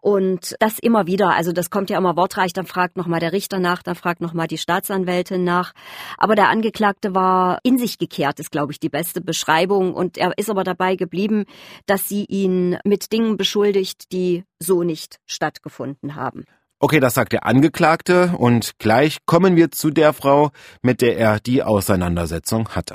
Und 0.00 0.54
das 0.60 0.78
immer 0.78 1.06
wieder, 1.06 1.34
also 1.34 1.52
das 1.52 1.70
kommt 1.70 1.90
ja 1.90 1.98
immer 1.98 2.16
wortreich, 2.16 2.52
dann 2.52 2.66
fragt 2.66 2.96
nochmal 2.96 3.20
der 3.20 3.32
Richter 3.32 3.58
nach, 3.58 3.82
dann 3.82 3.96
fragt 3.96 4.20
nochmal 4.20 4.46
die 4.46 4.58
Staatsanwältin 4.58 5.42
nach. 5.42 5.72
Aber 6.16 6.34
der 6.34 6.48
Angeklagte 6.48 7.14
war 7.14 7.58
in 7.64 7.78
sich 7.78 7.98
gekehrt, 7.98 8.38
ist, 8.38 8.52
glaube 8.52 8.72
ich, 8.72 8.78
die 8.78 8.88
beste 8.88 9.20
Beschreibung. 9.20 9.94
Und 9.94 10.16
er 10.16 10.32
ist 10.36 10.50
aber 10.50 10.62
dabei 10.62 10.96
geblieben, 10.96 11.44
dass 11.86 12.08
sie 12.08 12.24
ihn 12.28 12.78
mit 12.84 13.12
Dingen 13.12 13.36
beschuldigt, 13.36 14.12
die 14.12 14.44
so 14.60 14.84
nicht 14.84 15.18
stattgefunden 15.26 16.14
haben. 16.14 16.44
Okay, 16.80 17.00
das 17.00 17.14
sagt 17.14 17.32
der 17.32 17.44
Angeklagte 17.44 18.34
und 18.38 18.78
gleich 18.78 19.18
kommen 19.26 19.56
wir 19.56 19.72
zu 19.72 19.90
der 19.90 20.12
Frau, 20.12 20.50
mit 20.80 21.02
der 21.02 21.18
er 21.18 21.40
die 21.40 21.64
Auseinandersetzung 21.64 22.68
hatte. 22.68 22.94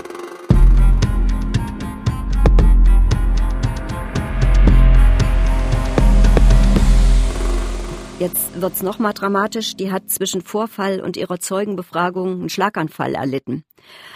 Jetzt 8.24 8.62
wird's 8.62 8.82
noch 8.82 9.00
mal 9.00 9.12
dramatisch. 9.12 9.76
Die 9.76 9.92
hat 9.92 10.10
zwischen 10.10 10.42
Vorfall 10.42 11.02
und 11.02 11.18
ihrer 11.18 11.42
Zeugenbefragung 11.42 12.32
einen 12.32 12.50
Schlaganfall 12.50 13.16
erlitten. 13.16 13.66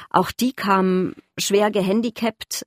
Auch 0.09 0.31
die 0.31 0.53
kam 0.53 1.13
schwer 1.37 1.71
gehandicapt 1.71 2.65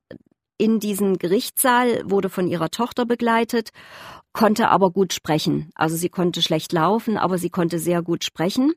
in 0.59 0.81
diesen 0.81 1.17
Gerichtssaal, 1.17 2.03
wurde 2.05 2.29
von 2.29 2.47
ihrer 2.47 2.71
Tochter 2.71 3.07
begleitet, 3.07 3.71
konnte 4.35 4.69
aber 4.69 4.91
gut 4.91 5.15
sprechen. 5.15 5.71
Also 5.75 5.97
sie 5.97 6.11
konnte 6.11 6.43
schlecht 6.43 6.75
laufen, 6.75 7.17
aber 7.17 7.39
sie 7.39 7.49
konnte 7.49 7.79
sehr 7.79 8.03
gut 8.03 8.23
sprechen. 8.23 8.75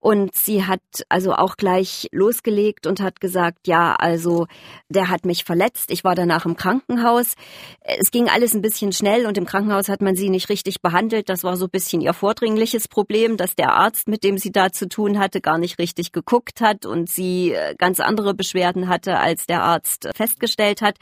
Und 0.00 0.34
sie 0.34 0.64
hat 0.64 0.80
also 1.08 1.32
auch 1.32 1.56
gleich 1.56 2.08
losgelegt 2.12 2.86
und 2.86 3.00
hat 3.00 3.20
gesagt, 3.20 3.66
ja, 3.66 3.94
also 3.94 4.46
der 4.88 5.08
hat 5.08 5.24
mich 5.24 5.44
verletzt. 5.44 5.90
Ich 5.90 6.04
war 6.04 6.14
danach 6.14 6.46
im 6.46 6.56
Krankenhaus. 6.56 7.34
Es 7.80 8.10
ging 8.10 8.28
alles 8.28 8.54
ein 8.54 8.62
bisschen 8.62 8.92
schnell 8.92 9.26
und 9.26 9.36
im 9.38 9.46
Krankenhaus 9.46 9.88
hat 9.88 10.02
man 10.02 10.14
sie 10.14 10.30
nicht 10.30 10.48
richtig 10.48 10.80
behandelt. 10.80 11.28
Das 11.28 11.44
war 11.44 11.56
so 11.56 11.66
ein 11.66 11.70
bisschen 11.70 12.00
ihr 12.00 12.12
vordringliches 12.12 12.88
Problem, 12.88 13.36
dass 13.36 13.56
der 13.56 13.72
Arzt, 13.72 14.08
mit 14.08 14.22
dem 14.22 14.38
sie 14.38 14.52
da 14.52 14.70
zu 14.70 14.88
tun 14.88 15.18
hatte, 15.18 15.40
gar 15.40 15.58
nicht 15.58 15.78
richtig 15.78 16.12
geguckt 16.12 16.60
hat 16.60 16.86
und 16.86 17.08
sie 17.08 17.52
äh, 17.52 17.74
ganz 17.76 18.00
andere 18.00 18.34
Beschwerden 18.34 18.88
hatte, 18.88 19.18
als 19.18 19.46
der 19.46 19.62
Arzt 19.62 20.08
festgestellt 20.14 20.82
hat. 20.82 20.96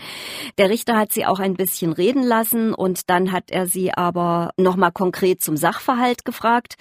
Der 0.59 0.71
Richter 0.71 0.97
hat 0.97 1.13
sie 1.13 1.27
auch 1.27 1.41
ein 1.41 1.55
bisschen 1.55 1.93
reden 1.93 2.23
lassen 2.23 2.73
und 2.73 3.11
dann 3.11 3.33
hat 3.33 3.51
er 3.51 3.67
sie 3.67 3.93
aber 3.93 4.51
nochmal 4.57 4.93
konkret 4.93 5.43
zum 5.43 5.57
Sachverhalt 5.57 6.25
gefragt. 6.25 6.77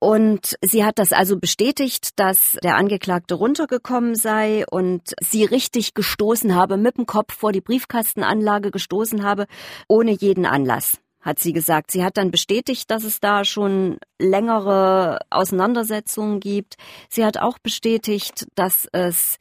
Und 0.00 0.56
sie 0.60 0.84
hat 0.84 0.98
das 0.98 1.12
also 1.12 1.38
bestätigt, 1.38 2.18
dass 2.20 2.56
der 2.62 2.76
Angeklagte 2.76 3.34
runtergekommen 3.34 4.14
sei 4.14 4.64
und 4.70 5.14
sie 5.20 5.44
richtig 5.44 5.94
gestoßen 5.94 6.54
habe, 6.54 6.76
mit 6.76 6.98
dem 6.98 7.06
Kopf 7.06 7.34
vor 7.34 7.52
die 7.52 7.60
Briefkastenanlage 7.60 8.70
gestoßen 8.70 9.24
habe, 9.24 9.46
ohne 9.88 10.12
jeden 10.12 10.46
Anlass 10.46 10.98
hat 11.20 11.40
sie 11.40 11.52
gesagt. 11.52 11.90
Sie 11.90 12.04
hat 12.04 12.16
dann 12.16 12.30
bestätigt, 12.30 12.90
dass 12.90 13.04
es 13.04 13.20
da 13.20 13.44
schon 13.44 13.98
längere 14.18 15.18
Auseinandersetzungen 15.30 16.40
gibt. 16.40 16.76
Sie 17.08 17.24
hat 17.24 17.38
auch 17.38 17.58
bestätigt, 17.58 18.46
dass 18.54 18.88
es 18.92 19.38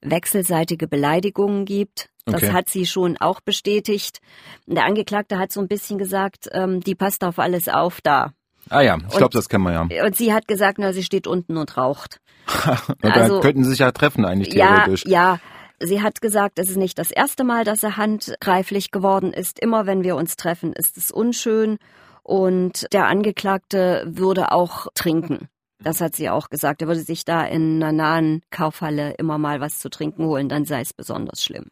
wechselseitige 0.00 0.88
Beleidigungen 0.88 1.64
gibt. 1.64 2.08
Das 2.24 2.42
okay. 2.42 2.52
hat 2.52 2.68
sie 2.68 2.86
schon 2.86 3.16
auch 3.18 3.40
bestätigt. 3.40 4.20
Der 4.66 4.84
Angeklagte 4.84 5.38
hat 5.38 5.52
so 5.52 5.60
ein 5.60 5.68
bisschen 5.68 5.98
gesagt, 5.98 6.48
ähm, 6.52 6.80
die 6.80 6.94
passt 6.94 7.24
auf 7.24 7.38
alles 7.38 7.68
auf 7.68 8.00
da. 8.00 8.32
Ah 8.70 8.80
ja, 8.80 8.98
ich 9.08 9.16
glaube, 9.16 9.32
das 9.32 9.48
kennen 9.48 9.64
wir 9.64 9.72
ja. 9.72 10.04
Und 10.04 10.16
sie 10.16 10.32
hat 10.32 10.46
gesagt, 10.46 10.78
na, 10.78 10.92
sie 10.92 11.02
steht 11.02 11.26
unten 11.26 11.56
und 11.56 11.76
raucht. 11.76 12.20
und 13.02 13.16
also, 13.16 13.36
da 13.36 13.40
könnten 13.40 13.64
sie 13.64 13.70
sich 13.70 13.78
ja 13.80 13.92
treffen 13.92 14.24
eigentlich 14.24 14.50
theoretisch. 14.50 15.04
Ja, 15.06 15.34
ja. 15.34 15.40
Sie 15.80 16.02
hat 16.02 16.20
gesagt, 16.20 16.58
es 16.58 16.70
ist 16.70 16.76
nicht 16.76 16.98
das 16.98 17.12
erste 17.12 17.44
Mal, 17.44 17.64
dass 17.64 17.84
er 17.84 17.96
handgreiflich 17.96 18.90
geworden 18.90 19.32
ist. 19.32 19.60
Immer 19.60 19.86
wenn 19.86 20.02
wir 20.02 20.16
uns 20.16 20.36
treffen, 20.36 20.72
ist 20.72 20.96
es 20.96 21.12
unschön. 21.12 21.78
Und 22.24 22.92
der 22.92 23.06
Angeklagte 23.06 24.04
würde 24.06 24.50
auch 24.50 24.88
trinken. 24.94 25.48
Das 25.80 26.00
hat 26.00 26.16
sie 26.16 26.28
auch 26.28 26.50
gesagt. 26.50 26.82
Er 26.82 26.88
würde 26.88 27.00
sich 27.00 27.24
da 27.24 27.44
in 27.44 27.82
einer 27.82 27.92
nahen 27.92 28.42
Kaufhalle 28.50 29.12
immer 29.12 29.38
mal 29.38 29.60
was 29.60 29.78
zu 29.78 29.88
trinken 29.88 30.24
holen, 30.24 30.48
dann 30.48 30.64
sei 30.64 30.80
es 30.80 30.92
besonders 30.92 31.44
schlimm. 31.44 31.70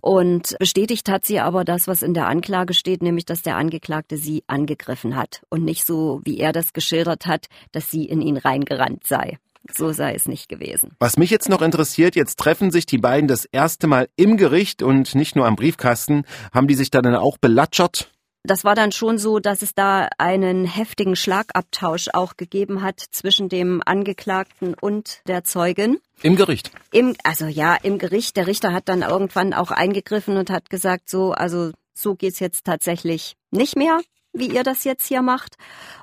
Und 0.00 0.56
bestätigt 0.58 1.08
hat 1.08 1.24
sie 1.24 1.40
aber 1.40 1.64
das, 1.64 1.86
was 1.86 2.02
in 2.02 2.14
der 2.14 2.26
Anklage 2.26 2.74
steht, 2.74 3.02
nämlich, 3.02 3.24
dass 3.24 3.42
der 3.42 3.56
Angeklagte 3.56 4.16
sie 4.16 4.44
angegriffen 4.46 5.16
hat 5.16 5.42
und 5.48 5.64
nicht 5.64 5.84
so, 5.84 6.20
wie 6.24 6.38
er 6.38 6.52
das 6.52 6.72
geschildert 6.72 7.26
hat, 7.26 7.46
dass 7.72 7.90
sie 7.90 8.04
in 8.04 8.20
ihn 8.20 8.36
reingerannt 8.36 9.06
sei. 9.06 9.38
So 9.72 9.92
sei 9.92 10.14
es 10.14 10.26
nicht 10.26 10.48
gewesen. 10.48 10.96
Was 10.98 11.16
mich 11.16 11.30
jetzt 11.30 11.48
noch 11.48 11.62
interessiert, 11.62 12.16
jetzt 12.16 12.38
treffen 12.38 12.70
sich 12.70 12.86
die 12.86 12.98
beiden 12.98 13.28
das 13.28 13.44
erste 13.44 13.86
Mal 13.86 14.08
im 14.16 14.36
Gericht 14.36 14.82
und 14.82 15.14
nicht 15.14 15.36
nur 15.36 15.46
am 15.46 15.56
Briefkasten. 15.56 16.24
Haben 16.52 16.66
die 16.66 16.74
sich 16.74 16.90
dann 16.90 17.14
auch 17.14 17.38
belatschert? 17.38 18.10
Das 18.42 18.64
war 18.64 18.74
dann 18.74 18.90
schon 18.90 19.18
so, 19.18 19.38
dass 19.38 19.62
es 19.62 19.74
da 19.74 20.08
einen 20.16 20.64
heftigen 20.64 21.14
Schlagabtausch 21.14 22.08
auch 22.12 22.36
gegeben 22.36 22.82
hat 22.82 22.98
zwischen 22.98 23.48
dem 23.48 23.82
Angeklagten 23.84 24.74
und 24.74 25.20
der 25.26 25.44
Zeugin. 25.44 25.98
Im 26.22 26.36
Gericht? 26.36 26.70
Im, 26.90 27.14
also 27.22 27.46
ja, 27.46 27.76
im 27.82 27.98
Gericht. 27.98 28.36
Der 28.36 28.46
Richter 28.46 28.72
hat 28.72 28.88
dann 28.88 29.02
irgendwann 29.02 29.52
auch 29.52 29.70
eingegriffen 29.70 30.36
und 30.36 30.48
hat 30.48 30.70
gesagt, 30.70 31.10
so, 31.10 31.32
also 31.32 31.72
so 31.92 32.14
geht's 32.14 32.40
jetzt 32.40 32.64
tatsächlich 32.64 33.36
nicht 33.50 33.76
mehr 33.76 34.00
wie 34.32 34.48
ihr 34.48 34.62
das 34.62 34.84
jetzt 34.84 35.06
hier 35.06 35.22
macht. 35.22 35.56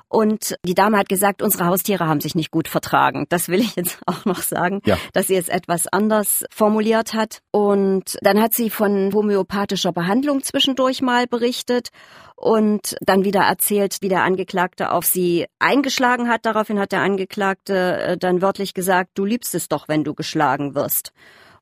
Und 0.08 0.56
die 0.64 0.74
Dame 0.74 0.96
hat 0.96 1.08
gesagt, 1.08 1.42
unsere 1.42 1.66
Haustiere 1.66 2.06
haben 2.06 2.20
sich 2.20 2.34
nicht 2.34 2.50
gut 2.50 2.68
vertragen. 2.68 3.26
Das 3.28 3.48
will 3.48 3.60
ich 3.60 3.76
jetzt 3.76 4.00
auch 4.06 4.24
noch 4.24 4.40
sagen, 4.40 4.80
ja. 4.86 4.96
dass 5.12 5.26
sie 5.26 5.36
es 5.36 5.48
etwas 5.48 5.86
anders 5.86 6.44
formuliert 6.50 7.12
hat. 7.14 7.40
Und 7.50 8.18
dann 8.22 8.40
hat 8.40 8.54
sie 8.54 8.70
von 8.70 9.12
homöopathischer 9.12 9.92
Behandlung 9.92 10.42
zwischendurch 10.42 11.02
mal 11.02 11.26
berichtet 11.26 11.88
und 12.36 12.96
dann 13.00 13.24
wieder 13.24 13.42
erzählt, 13.42 13.98
wie 14.00 14.08
der 14.08 14.22
Angeklagte 14.22 14.92
auf 14.92 15.04
sie 15.04 15.46
eingeschlagen 15.58 16.28
hat. 16.28 16.46
Daraufhin 16.46 16.78
hat 16.78 16.92
der 16.92 17.02
Angeklagte 17.02 17.98
äh, 17.98 18.16
dann 18.16 18.40
wörtlich 18.40 18.74
gesagt, 18.74 19.10
du 19.14 19.24
liebst 19.24 19.54
es 19.54 19.68
doch, 19.68 19.88
wenn 19.88 20.04
du 20.04 20.14
geschlagen 20.14 20.74
wirst. 20.74 21.12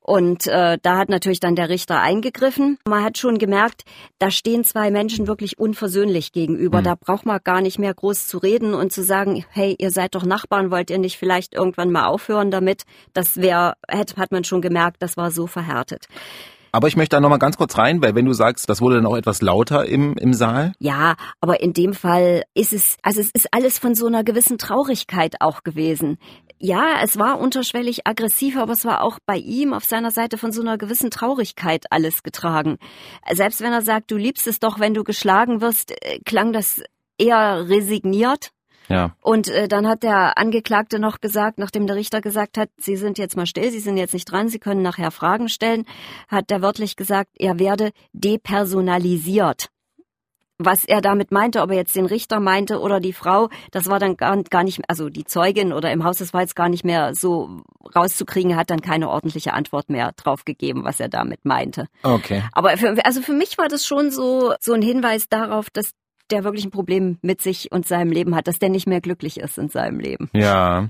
Und 0.07 0.47
äh, 0.47 0.79
da 0.81 0.99
hat 0.99 1.09
natürlich 1.09 1.41
dann 1.41 1.57
der 1.57 1.69
Richter 1.69 2.01
eingegriffen. 2.01 2.79
Man 2.87 3.03
hat 3.03 3.19
schon 3.19 3.39
gemerkt, 3.39 3.83
da 4.21 4.31
stehen 4.31 4.63
zwei 4.63 4.93
Menschen 4.93 5.27
wirklich 5.27 5.59
unversöhnlich 5.59 6.31
gegenüber. 6.31 6.79
Mhm. 6.79 6.85
Da 6.85 6.95
braucht 6.95 7.27
man 7.27 7.41
gar 7.43 7.61
nicht 7.61 7.81
mehr 7.81 7.93
groß 7.93 8.29
zu 8.29 8.39
reden 8.39 8.73
und 8.73 8.93
zu 8.93 9.03
sagen, 9.03 9.45
hey, 9.51 9.75
ihr 9.77 9.91
seid 9.91 10.15
doch 10.15 10.25
Nachbarn, 10.25 10.71
wollt 10.71 10.91
ihr 10.91 10.99
nicht 10.99 11.17
vielleicht 11.17 11.55
irgendwann 11.55 11.91
mal 11.91 12.07
aufhören 12.07 12.53
damit? 12.53 12.85
Das 13.15 13.39
wäre, 13.39 13.75
hat 13.89 14.31
man 14.31 14.45
schon 14.45 14.63
gemerkt, 14.63 15.03
das 15.03 15.17
war 15.17 15.33
so 15.33 15.49
verhärtet. 15.49 16.07
Aber 16.73 16.89
ich 16.89 16.97
möchte 16.97 17.17
da 17.17 17.21
nochmal 17.21 17.39
ganz 17.39 17.57
kurz 17.57 17.79
rein, 17.79 18.03
weil 18.03 18.15
wenn 18.15 18.27
du 18.27 18.33
sagst, 18.33 18.69
das 18.69 18.81
wurde 18.81 18.97
dann 18.97 19.07
auch 19.07 19.17
etwas 19.17 19.43
lauter 19.43 19.87
im, 19.87 20.17
im 20.17 20.35
Saal. 20.35 20.73
Ja, 20.79 21.15
aber 21.41 21.61
in 21.61 21.73
dem 21.73 21.95
Fall 21.95 22.45
ist 22.55 22.73
es, 22.73 22.97
also 23.03 23.21
es 23.21 23.31
ist 23.33 23.49
alles 23.53 23.79
von 23.79 23.95
so 23.95 24.07
einer 24.07 24.25
gewissen 24.25 24.59
Traurigkeit 24.59 25.37
auch 25.41 25.63
gewesen. 25.63 26.19
Ja, 26.59 27.01
es 27.03 27.19
war 27.19 27.39
unterschwellig 27.39 28.07
aggressiv, 28.07 28.57
aber 28.57 28.73
es 28.73 28.85
war 28.85 29.03
auch 29.03 29.19
bei 29.27 29.37
ihm 29.37 29.75
auf 29.75 29.85
seiner 29.85 30.11
Seite 30.11 30.39
von 30.39 30.53
so 30.53 30.63
einer 30.63 30.79
gewissen 30.79 31.11
Traurigkeit 31.11 31.85
alles 31.91 32.23
getragen. 32.23 32.79
Selbst 33.31 33.61
wenn 33.61 33.73
er 33.73 33.83
sagt, 33.83 34.11
du 34.11 34.17
liebst 34.17 34.47
es 34.47 34.59
doch, 34.59 34.81
wenn 34.81 34.95
du 34.95 35.05
geschlagen 35.05 35.61
wirst, 35.61 35.91
äh, 35.91 36.19
klang 36.25 36.53
das 36.53 36.83
eher 37.19 37.69
resigniert. 37.69 38.51
Ja. 38.88 39.14
Und 39.21 39.49
äh, 39.49 39.69
dann 39.69 39.87
hat 39.87 40.02
der 40.02 40.38
Angeklagte 40.38 40.99
noch 40.99 41.21
gesagt, 41.21 41.59
nachdem 41.59 41.87
der 41.87 41.97
Richter 41.97 42.21
gesagt 42.21 42.59
hat, 42.59 42.71
Sie 42.78 42.97
sind 42.97 43.19
jetzt 43.19 43.37
mal 43.37 43.47
still, 43.47 43.71
Sie 43.71 43.81
sind 43.81 43.97
jetzt 43.97 44.14
nicht 44.14 44.31
dran, 44.31 44.49
Sie 44.49 44.59
können 44.59 44.83
nachher 44.83 45.11
Fragen 45.11 45.49
stellen, 45.49 45.85
hat 46.28 46.50
der 46.50 46.62
wörtlich 46.62 46.97
gesagt, 46.97 47.31
er 47.38 47.59
werde 47.59 47.90
depersonalisiert. 48.12 49.69
Was 50.59 50.87
er 50.87 51.02
damit 51.02 51.33
meinte, 51.33 51.61
ob 51.61 51.71
er 51.71 51.76
jetzt 51.76 51.95
den 51.95 52.07
Richter 52.07 52.40
meinte 52.40 52.81
oder 52.81 52.99
die 52.99 53.12
Frau, 53.12 53.50
das 53.73 53.90
war 53.90 53.99
dann 53.99 54.16
gar, 54.16 54.43
gar 54.45 54.64
nicht, 54.64 54.81
also 54.88 55.11
die 55.11 55.25
Zeugin 55.25 55.75
oder 55.75 55.93
im 55.93 56.02
Haus 56.02 56.16
des 56.16 56.33
Walds 56.33 56.55
gar 56.55 56.71
nicht 56.71 56.83
mehr 56.83 57.14
so 57.14 57.61
rauszukriegen, 57.95 58.52
er 58.52 58.57
hat 58.57 58.71
dann 58.71 58.81
keine 58.81 59.11
ordentliche 59.11 59.52
Antwort 59.52 59.90
mehr 59.90 60.12
drauf 60.16 60.47
gegeben, 60.47 60.83
was 60.85 60.99
er 60.99 61.11
damit 61.11 61.45
meinte. 61.45 61.88
Okay. 62.02 62.43
Aber 62.52 62.78
für, 62.78 63.05
also 63.05 63.21
für 63.21 63.35
mich 63.35 63.59
war 63.59 63.69
das 63.69 63.85
schon 63.85 64.11
so, 64.11 64.55
so 64.59 64.73
ein 64.73 64.81
Hinweis 64.81 65.28
darauf, 65.28 65.69
dass 65.69 65.90
der 66.30 66.45
wirklich 66.45 66.64
ein 66.64 66.71
Problem 66.71 67.18
mit 67.23 67.40
sich 67.40 67.71
und 67.73 67.87
seinem 67.87 68.11
Leben 68.11 68.35
hat, 68.35 68.49
dass 68.49 68.59
der 68.59 68.68
nicht 68.68 68.87
mehr 68.87 69.00
glücklich 69.00 69.38
ist 69.38 69.59
in 69.59 69.68
seinem 69.68 70.00
Leben. 70.00 70.28
Ja. 70.33 70.88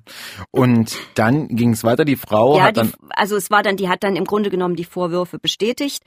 Und 0.50 0.96
dann 1.14 1.48
ging 1.48 1.70
es 1.70 1.84
weiter. 1.84 2.04
Die 2.04 2.16
Frau 2.16 2.56
ja, 2.56 2.64
hat 2.64 2.76
dann. 2.76 2.88
Die, 2.88 2.94
also 3.10 3.36
es 3.36 3.50
war 3.50 3.62
dann, 3.62 3.76
die 3.76 3.88
hat 3.88 4.02
dann 4.02 4.16
im 4.16 4.24
Grunde 4.24 4.50
genommen 4.50 4.76
die 4.76 4.84
Vorwürfe 4.84 5.38
bestätigt. 5.38 6.02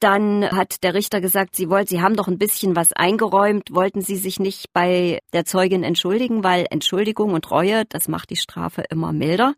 Dann 0.00 0.44
hat 0.50 0.82
der 0.82 0.94
Richter 0.94 1.20
gesagt, 1.20 1.56
sie 1.56 1.70
wollte, 1.70 1.90
sie 1.90 2.02
haben 2.02 2.16
doch 2.16 2.28
ein 2.28 2.38
bisschen 2.38 2.76
was 2.76 2.92
eingeräumt, 2.92 3.70
wollten 3.72 4.02
sie 4.02 4.16
sich 4.16 4.38
nicht 4.38 4.72
bei 4.72 5.20
der 5.32 5.44
Zeugin 5.44 5.82
entschuldigen, 5.82 6.44
weil 6.44 6.66
Entschuldigung 6.70 7.32
und 7.32 7.50
Reue, 7.50 7.84
das 7.88 8.08
macht 8.08 8.30
die 8.30 8.36
Strafe 8.36 8.84
immer 8.90 9.12
milder. 9.12 9.54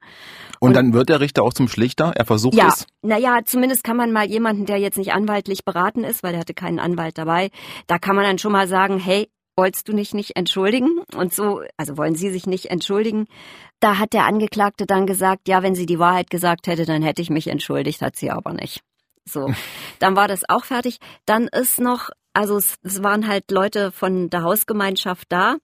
Und, 0.61 0.69
und 0.69 0.75
dann 0.75 0.93
wird 0.93 1.09
der 1.09 1.21
Richter 1.21 1.43
auch 1.43 1.53
zum 1.53 1.69
Schlichter. 1.69 2.13
Er 2.15 2.25
versucht 2.25 2.55
ja, 2.55 2.69
es. 2.69 2.87
Naja, 3.09 3.41
zumindest 3.43 3.85
kann 3.85 3.97
man 3.97 4.13
mal 4.13 4.27
jemanden, 4.27 4.67
der 4.67 4.77
jetzt 4.77 4.99
nicht 4.99 5.15
anwaltlich 5.15 5.65
beraten 5.65 6.05
ist, 6.05 6.23
weil 6.23 6.35
er 6.35 6.41
hatte 6.41 6.53
keinen 6.53 6.79
Anwalt 6.79 7.17
dabei, 7.17 7.49
da 7.87 7.99
kann 7.99 8.15
man 8.15 8.27
dann 8.27 8.37
schon 8.37 8.53
mal 8.53 8.69
sagen, 8.69 8.99
hey, 8.99 9.31
wolltest 9.57 9.89
du 9.89 9.95
dich 9.95 10.13
nicht 10.13 10.37
entschuldigen? 10.37 11.01
Und 11.17 11.33
so, 11.33 11.63
also 11.79 11.97
wollen 11.97 12.17
Sie 12.17 12.29
sich 12.29 12.47
nicht 12.47 12.67
entschuldigen? 12.67 13.25
Da 13.81 13.97
hat 13.97 14.13
der 14.13 14.27
Angeklagte 14.27 14.85
dann 14.85 15.07
gesagt, 15.07 15.49
ja, 15.49 15.63
wenn 15.63 15.75
sie 15.75 15.87
die 15.87 15.99
Wahrheit 15.99 16.29
gesagt 16.29 16.67
hätte, 16.67 16.85
dann 16.85 17.01
hätte 17.01 17.23
ich 17.23 17.31
mich 17.31 17.47
entschuldigt, 17.47 18.03
hat 18.03 18.15
sie 18.15 18.31
aber 18.31 18.53
nicht. 18.53 18.83
So, 19.25 19.55
dann 20.01 20.15
war 20.15 20.29
das 20.29 20.47
auch 20.47 20.67
fertig. 20.67 20.99
Dann 21.25 21.49
ist 21.49 21.81
noch, 21.81 22.11
also 22.35 22.59
es, 22.59 22.75
es 22.83 23.03
waren 23.03 23.27
halt 23.27 23.51
Leute 23.51 23.91
von 23.91 24.29
der 24.29 24.43
Hausgemeinschaft 24.43 25.33
da 25.33 25.57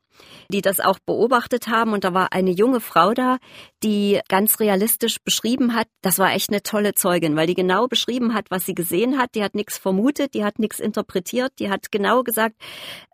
die 0.51 0.63
das 0.63 0.81
auch 0.81 0.99
beobachtet 1.05 1.69
haben. 1.69 1.93
Und 1.93 2.05
da 2.05 2.15
war 2.15 2.33
eine 2.33 2.51
junge 2.51 2.81
Frau 2.81 3.15
da, 3.15 3.39
die 3.83 4.21
ganz 4.29 4.61
realistisch 4.61 5.19
beschrieben 5.23 5.75
hat, 5.75 5.89
das 6.03 6.19
war 6.19 6.33
echt 6.33 6.51
eine 6.51 6.63
tolle 6.63 6.95
Zeugin, 6.95 7.37
weil 7.37 7.47
die 7.47 7.55
genau 7.55 7.87
beschrieben 7.87 8.35
hat, 8.35 8.51
was 8.51 8.67
sie 8.67 8.75
gesehen 8.75 9.19
hat. 9.19 9.35
Die 9.35 9.43
hat 9.43 9.55
nichts 9.55 9.79
vermutet, 9.79 10.35
die 10.35 10.45
hat 10.45 10.59
nichts 10.59 10.81
interpretiert, 10.81 11.53
die 11.59 11.71
hat 11.71 11.91
genau 11.91 12.23
gesagt, 12.23 12.57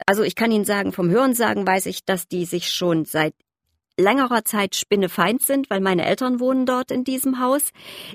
also 0.06 0.22
ich 0.22 0.34
kann 0.34 0.52
Ihnen 0.52 0.64
sagen, 0.64 0.92
vom 0.92 1.10
Hörensagen 1.10 1.66
weiß 1.66 1.86
ich, 1.86 2.04
dass 2.04 2.28
die 2.28 2.44
sich 2.44 2.70
schon 2.70 3.04
seit 3.04 3.34
längerer 4.00 4.44
Zeit 4.44 4.74
spinnefeind 4.74 5.42
sind, 5.42 5.70
weil 5.70 5.80
meine 5.80 6.04
Eltern 6.04 6.40
wohnen 6.40 6.66
dort 6.66 6.90
in 6.90 7.04
diesem 7.04 7.40
Haus. 7.40 7.70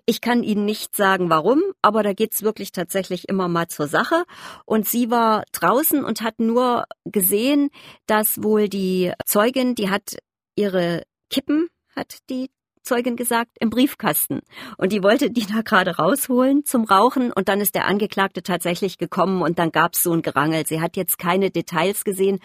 Ich 0.06 0.22
kann 0.22 0.44
Ihnen 0.44 0.66
nicht 0.66 0.96
sagen, 0.96 1.30
warum, 1.30 1.62
aber 1.82 2.04
da 2.04 2.14
geht's 2.14 2.44
wirklich 2.44 2.72
tatsächlich 2.72 3.30
immer 3.30 3.48
mal 3.48 3.68
zur 3.68 3.88
Sache. 3.88 4.24
Und 4.66 4.88
sie 4.88 5.10
war 5.10 5.44
draußen 5.52 6.04
und 6.04 6.22
hat 6.22 6.40
nur 6.40 6.86
gesehen, 7.06 7.70
dass 8.08 8.44
wohl 8.44 8.68
die 8.70 9.14
Zeugin, 9.26 9.76
die 9.76 9.90
hat 9.90 10.18
ihre 10.56 11.04
Kippen, 11.30 11.70
hat 11.96 12.18
die 12.30 12.50
Zeugin 12.86 13.16
gesagt, 13.16 13.52
im 13.60 13.70
Briefkasten. 13.70 14.42
Und 14.78 14.94
die 14.94 15.04
wollte 15.04 15.32
die 15.32 15.46
da 15.46 15.62
gerade 15.62 15.98
rausholen 15.98 16.66
zum 16.66 16.86
Rauchen 16.86 17.32
und 17.32 17.50
dann 17.50 17.60
ist 17.60 17.76
der 17.76 17.86
Angeklagte 17.86 18.44
tatsächlich 18.44 18.98
gekommen 18.98 19.42
und 19.42 19.60
dann 19.60 19.72
gab's 19.72 20.04
so 20.04 20.14
ein 20.14 20.22
Gerangel. 20.22 20.66
Sie 20.66 20.80
hat 20.80 20.96
jetzt 20.96 21.18
keine 21.18 21.52
Details 21.52 22.04
gesehen, 22.04 22.40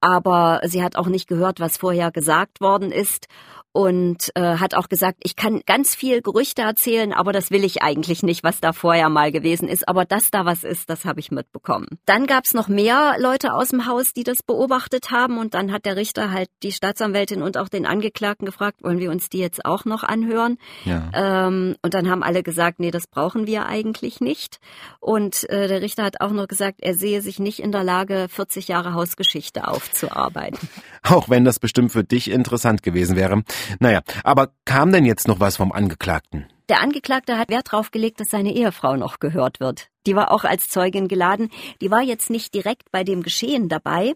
aber 0.00 0.60
sie 0.64 0.82
hat 0.82 0.96
auch 0.96 1.08
nicht 1.08 1.28
gehört, 1.28 1.58
was 1.58 1.76
vorher 1.76 2.10
gesagt 2.12 2.60
worden 2.60 2.92
ist 2.92 3.26
und 3.72 4.30
äh, 4.34 4.56
hat 4.56 4.74
auch 4.74 4.88
gesagt, 4.88 5.18
ich 5.22 5.36
kann 5.36 5.60
ganz 5.66 5.94
viel 5.94 6.22
Gerüchte 6.22 6.62
erzählen, 6.62 7.12
aber 7.12 7.32
das 7.32 7.50
will 7.50 7.64
ich 7.64 7.82
eigentlich 7.82 8.22
nicht, 8.22 8.42
was 8.42 8.60
da 8.60 8.72
vorher 8.72 9.08
mal 9.08 9.30
gewesen 9.30 9.68
ist. 9.68 9.88
Aber 9.88 10.04
dass 10.04 10.30
da 10.30 10.44
was 10.44 10.64
ist, 10.64 10.90
das 10.90 11.04
habe 11.04 11.20
ich 11.20 11.30
mitbekommen. 11.30 11.86
Dann 12.06 12.26
gab 12.26 12.44
es 12.44 12.54
noch 12.54 12.68
mehr 12.68 13.16
Leute 13.18 13.52
aus 13.52 13.68
dem 13.68 13.86
Haus, 13.86 14.12
die 14.14 14.24
das 14.24 14.42
beobachtet 14.42 15.10
haben 15.10 15.38
und 15.38 15.54
dann 15.54 15.70
hat 15.72 15.84
der 15.84 15.96
Richter 15.96 16.32
halt 16.32 16.48
die 16.62 16.72
Staatsanwältin 16.72 17.42
und 17.42 17.56
auch 17.56 17.68
den 17.68 17.86
Angeklagten 17.86 18.46
gefragt, 18.46 18.82
wollen 18.82 18.98
wir 18.98 19.10
uns 19.10 19.28
die 19.28 19.38
jetzt 19.38 19.64
auch 19.64 19.84
noch 19.84 20.02
anhören? 20.02 20.58
Ja. 20.84 21.10
Ähm, 21.12 21.76
und 21.82 21.94
dann 21.94 22.08
haben 22.10 22.22
alle 22.22 22.42
gesagt, 22.42 22.80
nee, 22.80 22.90
das 22.90 23.06
brauchen 23.06 23.46
wir 23.46 23.66
eigentlich 23.66 24.20
nicht. 24.20 24.58
Und 25.00 25.48
äh, 25.50 25.68
der 25.68 25.82
Richter 25.82 26.04
hat 26.04 26.20
auch 26.20 26.32
noch 26.32 26.48
gesagt, 26.48 26.78
er 26.80 26.94
sehe 26.94 27.22
sich 27.22 27.38
nicht 27.38 27.60
in 27.60 27.72
der 27.72 27.84
Lage, 27.84 28.26
40 28.30 28.68
Jahre 28.68 28.94
Hausgeschichte 28.94 29.68
aufzuarbeiten. 29.68 30.68
Auch 31.02 31.28
wenn 31.28 31.44
das 31.44 31.58
bestimmt 31.58 31.92
für 31.92 32.04
dich 32.04 32.30
interessant 32.30 32.82
gewesen 32.82 33.16
wäre. 33.16 33.42
Naja, 33.80 34.00
aber 34.24 34.50
kam 34.64 34.92
denn 34.92 35.04
jetzt 35.04 35.28
noch 35.28 35.40
was 35.40 35.56
vom 35.56 35.72
Angeklagten? 35.72 36.46
Der 36.68 36.82
Angeklagte 36.82 37.38
hat 37.38 37.48
Wert 37.48 37.72
darauf 37.72 37.90
gelegt, 37.90 38.20
dass 38.20 38.28
seine 38.28 38.54
Ehefrau 38.54 38.96
noch 38.96 39.20
gehört 39.20 39.58
wird. 39.58 39.88
Die 40.06 40.14
war 40.14 40.30
auch 40.30 40.44
als 40.44 40.68
Zeugin 40.68 41.08
geladen. 41.08 41.50
Die 41.80 41.90
war 41.90 42.02
jetzt 42.02 42.28
nicht 42.28 42.52
direkt 42.52 42.90
bei 42.90 43.04
dem 43.04 43.22
Geschehen 43.22 43.70
dabei, 43.70 44.12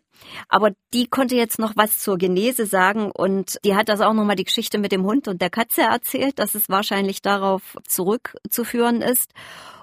aber 0.51 0.73
die 0.93 1.07
konnte 1.07 1.35
jetzt 1.35 1.59
noch 1.59 1.73
was 1.77 1.99
zur 1.99 2.19
Genese 2.19 2.67
sagen 2.67 3.11
und 3.11 3.59
die 3.65 3.75
hat 3.75 3.89
das 3.89 4.03
auch 4.03 4.13
nochmal 4.13 4.37
die 4.37 4.45
Geschichte 4.45 4.77
mit 4.77 4.93
dem 4.93 5.05
Hund 5.05 5.29
und 5.29 5.41
der 5.41 5.49
Katze 5.49 5.83
erzählt, 5.83 6.39
dass 6.39 6.55
es 6.55 6.69
wahrscheinlich 6.69 7.23
darauf 7.23 7.79
zurückzuführen 7.87 9.01
ist 9.01 9.33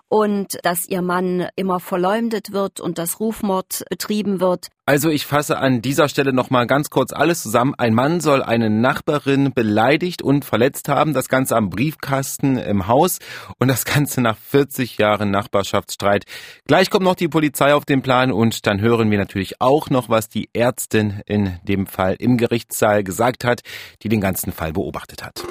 und 0.10 0.58
dass 0.63 0.88
ihr 0.88 1.01
Mann 1.01 1.48
immer 1.56 1.80
verleumdet 1.80 2.51
wird 2.51 2.80
und 2.80 2.98
dass 2.98 3.20
Rufmord 3.20 3.84
betrieben 3.89 4.39
wird. 4.39 4.68
Also 4.89 5.12
ich 5.12 5.27
fasse 5.27 5.60
an 5.60 5.84
dieser 5.84 6.10
Stelle 6.10 6.34
nochmal 6.34 6.65
ganz 6.65 6.89
kurz 6.89 7.13
alles 7.13 7.43
zusammen. 7.43 7.75
Ein 7.77 7.93
Mann 7.93 8.22
soll 8.22 8.41
eine 8.41 8.72
Nachbarin 8.72 9.53
beleidigt 9.53 10.24
und 10.24 10.46
verletzt 10.46 10.89
haben, 10.89 11.13
das 11.13 11.29
Ganze 11.29 11.55
am 11.58 11.69
Briefkasten 11.69 12.58
im 12.58 12.88
Haus 12.88 13.19
und 13.60 13.67
das 13.67 13.86
Ganze 13.86 14.19
nach 14.19 14.36
40 14.36 14.98
Jahren 14.98 15.29
Nachbarschaftsstreit. 15.29 16.25
Gleich 16.65 16.89
kommt 16.89 17.05
noch 17.05 17.13
die 17.13 17.27
Polizei 17.27 17.75
auf 17.75 17.86
den 17.86 18.01
Plan 18.01 18.31
und 18.31 18.65
dann 18.65 18.81
hören 18.81 19.12
wir 19.12 19.19
natürlich 19.19 19.62
auch 19.62 19.91
noch, 19.91 20.10
was 20.10 20.27
die 20.27 20.50
Ärztin 20.53 21.22
in 21.27 21.60
dem 21.62 21.86
Fall 21.86 22.15
im 22.17 22.38
Gerichtssaal 22.38 23.03
gesagt 23.03 23.43
hat, 23.43 23.62
die 24.01 24.10
den 24.10 24.22
ganzen 24.22 24.51
Fall 24.51 24.74
beobachtet 24.74 25.22
hat. 25.22 25.43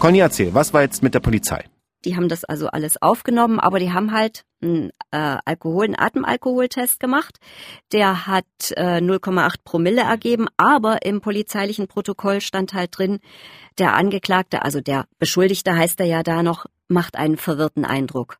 Conny, 0.00 0.20
erzähl, 0.20 0.54
was 0.54 0.72
war 0.72 0.80
jetzt 0.80 1.02
mit 1.02 1.12
der 1.12 1.20
Polizei? 1.20 1.62
Die 2.06 2.16
haben 2.16 2.30
das 2.30 2.44
also 2.44 2.68
alles 2.68 3.02
aufgenommen, 3.02 3.60
aber 3.60 3.78
die 3.78 3.92
haben 3.92 4.12
halt 4.12 4.44
einen 4.62 4.88
äh, 5.10 5.36
Alkohol, 5.44 5.84
einen 5.84 5.98
Atemalkoholtest 5.98 6.98
gemacht. 6.98 7.38
Der 7.92 8.26
hat 8.26 8.46
äh, 8.76 9.00
0,8 9.00 9.56
Promille 9.62 10.00
ergeben, 10.00 10.46
aber 10.56 11.04
im 11.04 11.20
polizeilichen 11.20 11.86
Protokoll 11.86 12.40
stand 12.40 12.72
halt 12.72 12.96
drin, 12.96 13.18
der 13.78 13.94
Angeklagte, 13.94 14.62
also 14.62 14.80
der 14.80 15.04
Beschuldigte 15.18 15.76
heißt 15.76 16.00
er 16.00 16.06
ja 16.06 16.22
da 16.22 16.42
noch, 16.42 16.64
macht 16.88 17.16
einen 17.16 17.36
verwirrten 17.36 17.84
Eindruck. 17.84 18.38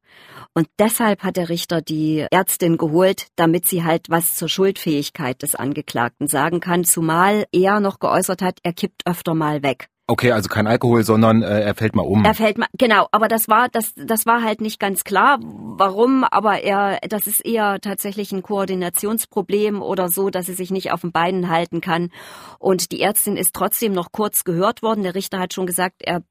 Und 0.54 0.66
deshalb 0.78 1.22
hat 1.22 1.36
der 1.36 1.50
Richter 1.50 1.82
die 1.82 2.26
Ärztin 2.30 2.78
geholt, 2.78 3.26
damit 3.36 3.66
sie 3.66 3.84
halt 3.84 4.08
was 4.08 4.34
zur 4.34 4.48
Schuldfähigkeit 4.48 5.42
des 5.42 5.56
Angeklagten 5.56 6.26
sagen 6.26 6.60
kann, 6.60 6.84
zumal 6.84 7.44
er 7.52 7.80
noch 7.80 7.98
geäußert 7.98 8.40
hat, 8.40 8.60
er 8.62 8.72
kippt 8.72 9.02
öfter 9.04 9.34
mal 9.34 9.62
weg. 9.62 9.90
Okay, 10.10 10.32
also 10.32 10.48
kein 10.48 10.66
Alkohol, 10.66 11.04
sondern 11.04 11.42
äh, 11.42 11.60
er 11.60 11.76
fällt 11.76 11.94
mal 11.94 12.02
um. 12.02 12.24
Er 12.24 12.34
fällt 12.34 12.58
mal, 12.58 12.66
genau. 12.76 13.06
Aber 13.12 13.28
das 13.28 13.46
war 13.46 13.68
das 13.68 13.94
das 13.94 14.26
war 14.26 14.42
halt 14.42 14.60
nicht 14.60 14.80
ganz 14.80 15.04
klar, 15.04 15.38
warum. 15.40 16.24
Aber 16.24 16.60
er, 16.64 16.98
das 17.08 17.28
ist 17.28 17.46
eher 17.46 17.80
tatsächlich 17.80 18.32
ein 18.32 18.42
Koordinationsproblem 18.42 19.80
oder 19.80 20.08
so, 20.08 20.28
dass 20.30 20.48
er 20.48 20.56
sich 20.56 20.72
nicht 20.72 20.90
auf 20.90 21.02
den 21.02 21.12
Beinen 21.12 21.48
halten 21.48 21.80
kann. 21.80 22.10
Und 22.58 22.90
die 22.90 23.00
Ärztin 23.00 23.36
ist 23.36 23.54
trotzdem 23.54 23.92
noch 23.92 24.10
kurz 24.10 24.42
gehört 24.42 24.82
worden. 24.82 25.04
Der 25.04 25.14
Richter 25.14 25.38
hat 25.38 25.54
schon 25.54 25.66
gesagt, 25.66 26.02
er 26.02 26.24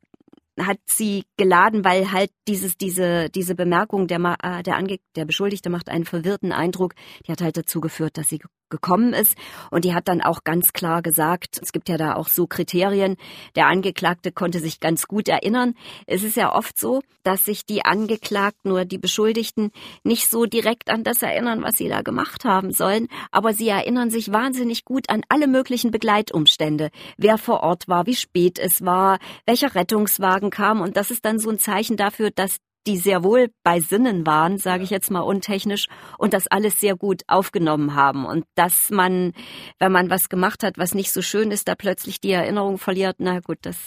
hat 0.59 0.79
sie 0.85 1.23
geladen, 1.37 1.85
weil 1.85 2.11
halt 2.11 2.31
dieses 2.49 2.75
diese 2.75 3.29
diese 3.29 3.55
Bemerkung 3.55 4.07
der 4.07 4.19
äh, 4.43 4.61
der 4.61 4.75
Ange 4.75 4.99
der 5.15 5.23
Beschuldigte 5.23 5.69
macht 5.69 5.87
einen 5.87 6.03
verwirrten 6.03 6.51
Eindruck, 6.51 6.95
die 7.25 7.31
hat 7.31 7.39
halt 7.39 7.55
dazu 7.55 7.79
geführt, 7.79 8.17
dass 8.17 8.27
sie 8.27 8.41
gekommen 8.69 9.13
ist. 9.13 9.35
Und 9.71 9.85
die 9.85 9.93
hat 9.93 10.07
dann 10.07 10.21
auch 10.21 10.43
ganz 10.43 10.73
klar 10.73 11.01
gesagt, 11.01 11.59
es 11.61 11.71
gibt 11.71 11.89
ja 11.89 11.97
da 11.97 12.15
auch 12.15 12.27
so 12.27 12.47
Kriterien, 12.47 13.17
der 13.55 13.67
Angeklagte 13.67 14.31
konnte 14.31 14.59
sich 14.59 14.79
ganz 14.79 15.07
gut 15.07 15.27
erinnern. 15.27 15.75
Es 16.07 16.23
ist 16.23 16.35
ja 16.35 16.53
oft 16.55 16.79
so, 16.79 17.01
dass 17.23 17.45
sich 17.45 17.65
die 17.65 17.85
Angeklagten 17.85 18.71
oder 18.71 18.85
die 18.85 18.97
Beschuldigten 18.97 19.71
nicht 20.03 20.29
so 20.29 20.45
direkt 20.45 20.89
an 20.89 21.03
das 21.03 21.21
erinnern, 21.21 21.61
was 21.61 21.77
sie 21.77 21.89
da 21.89 22.01
gemacht 22.01 22.45
haben 22.45 22.71
sollen, 22.71 23.07
aber 23.31 23.53
sie 23.53 23.67
erinnern 23.67 24.09
sich 24.09 24.31
wahnsinnig 24.31 24.85
gut 24.85 25.09
an 25.09 25.21
alle 25.29 25.47
möglichen 25.47 25.91
Begleitumstände, 25.91 26.89
wer 27.17 27.37
vor 27.37 27.61
Ort 27.61 27.87
war, 27.87 28.05
wie 28.05 28.15
spät 28.15 28.57
es 28.57 28.83
war, 28.83 29.19
welcher 29.45 29.75
Rettungswagen 29.75 30.49
kam. 30.49 30.81
Und 30.81 30.97
das 30.97 31.11
ist 31.11 31.25
dann 31.25 31.39
so 31.39 31.49
ein 31.49 31.59
Zeichen 31.59 31.97
dafür, 31.97 32.31
dass 32.31 32.57
die 32.89 32.97
sehr 32.97 33.23
wohl 33.23 33.51
bei 33.63 33.79
Sinnen 33.79 34.25
waren, 34.25 34.57
sage 34.57 34.83
ich 34.83 34.89
jetzt 34.89 35.11
mal 35.11 35.21
untechnisch, 35.21 35.87
und 36.17 36.33
das 36.33 36.47
alles 36.47 36.79
sehr 36.79 36.95
gut 36.95 37.21
aufgenommen 37.27 37.93
haben. 37.93 38.25
Und 38.25 38.45
dass 38.55 38.89
man, 38.89 39.33
wenn 39.77 39.91
man 39.91 40.09
was 40.09 40.27
gemacht 40.27 40.63
hat, 40.63 40.79
was 40.79 40.95
nicht 40.95 41.11
so 41.11 41.21
schön 41.21 41.51
ist, 41.51 41.67
da 41.67 41.75
plötzlich 41.75 42.19
die 42.19 42.31
Erinnerung 42.31 42.79
verliert, 42.79 43.17
na 43.19 43.41
gut, 43.41 43.59
das 43.61 43.77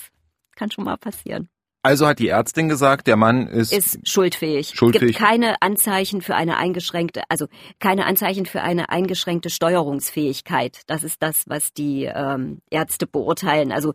kann 0.54 0.70
schon 0.70 0.84
mal 0.84 0.98
passieren. 0.98 1.48
Also 1.84 2.06
hat 2.06 2.20
die 2.20 2.28
Ärztin 2.28 2.68
gesagt, 2.68 3.08
der 3.08 3.16
Mann 3.16 3.48
ist, 3.48 3.72
ist 3.72 4.08
schuldfähig. 4.08 4.72
schuldfähig. 4.72 5.16
Gibt 5.16 5.18
keine 5.18 5.60
Anzeichen 5.62 6.22
für 6.22 6.36
eine 6.36 6.56
eingeschränkte, 6.56 7.22
also 7.28 7.46
keine 7.80 8.06
Anzeichen 8.06 8.46
für 8.46 8.62
eine 8.62 8.90
eingeschränkte 8.90 9.50
Steuerungsfähigkeit. 9.50 10.82
Das 10.86 11.02
ist 11.02 11.20
das, 11.24 11.48
was 11.48 11.72
die 11.72 12.04
ähm, 12.04 12.60
Ärzte 12.70 13.08
beurteilen. 13.08 13.72
Also, 13.72 13.94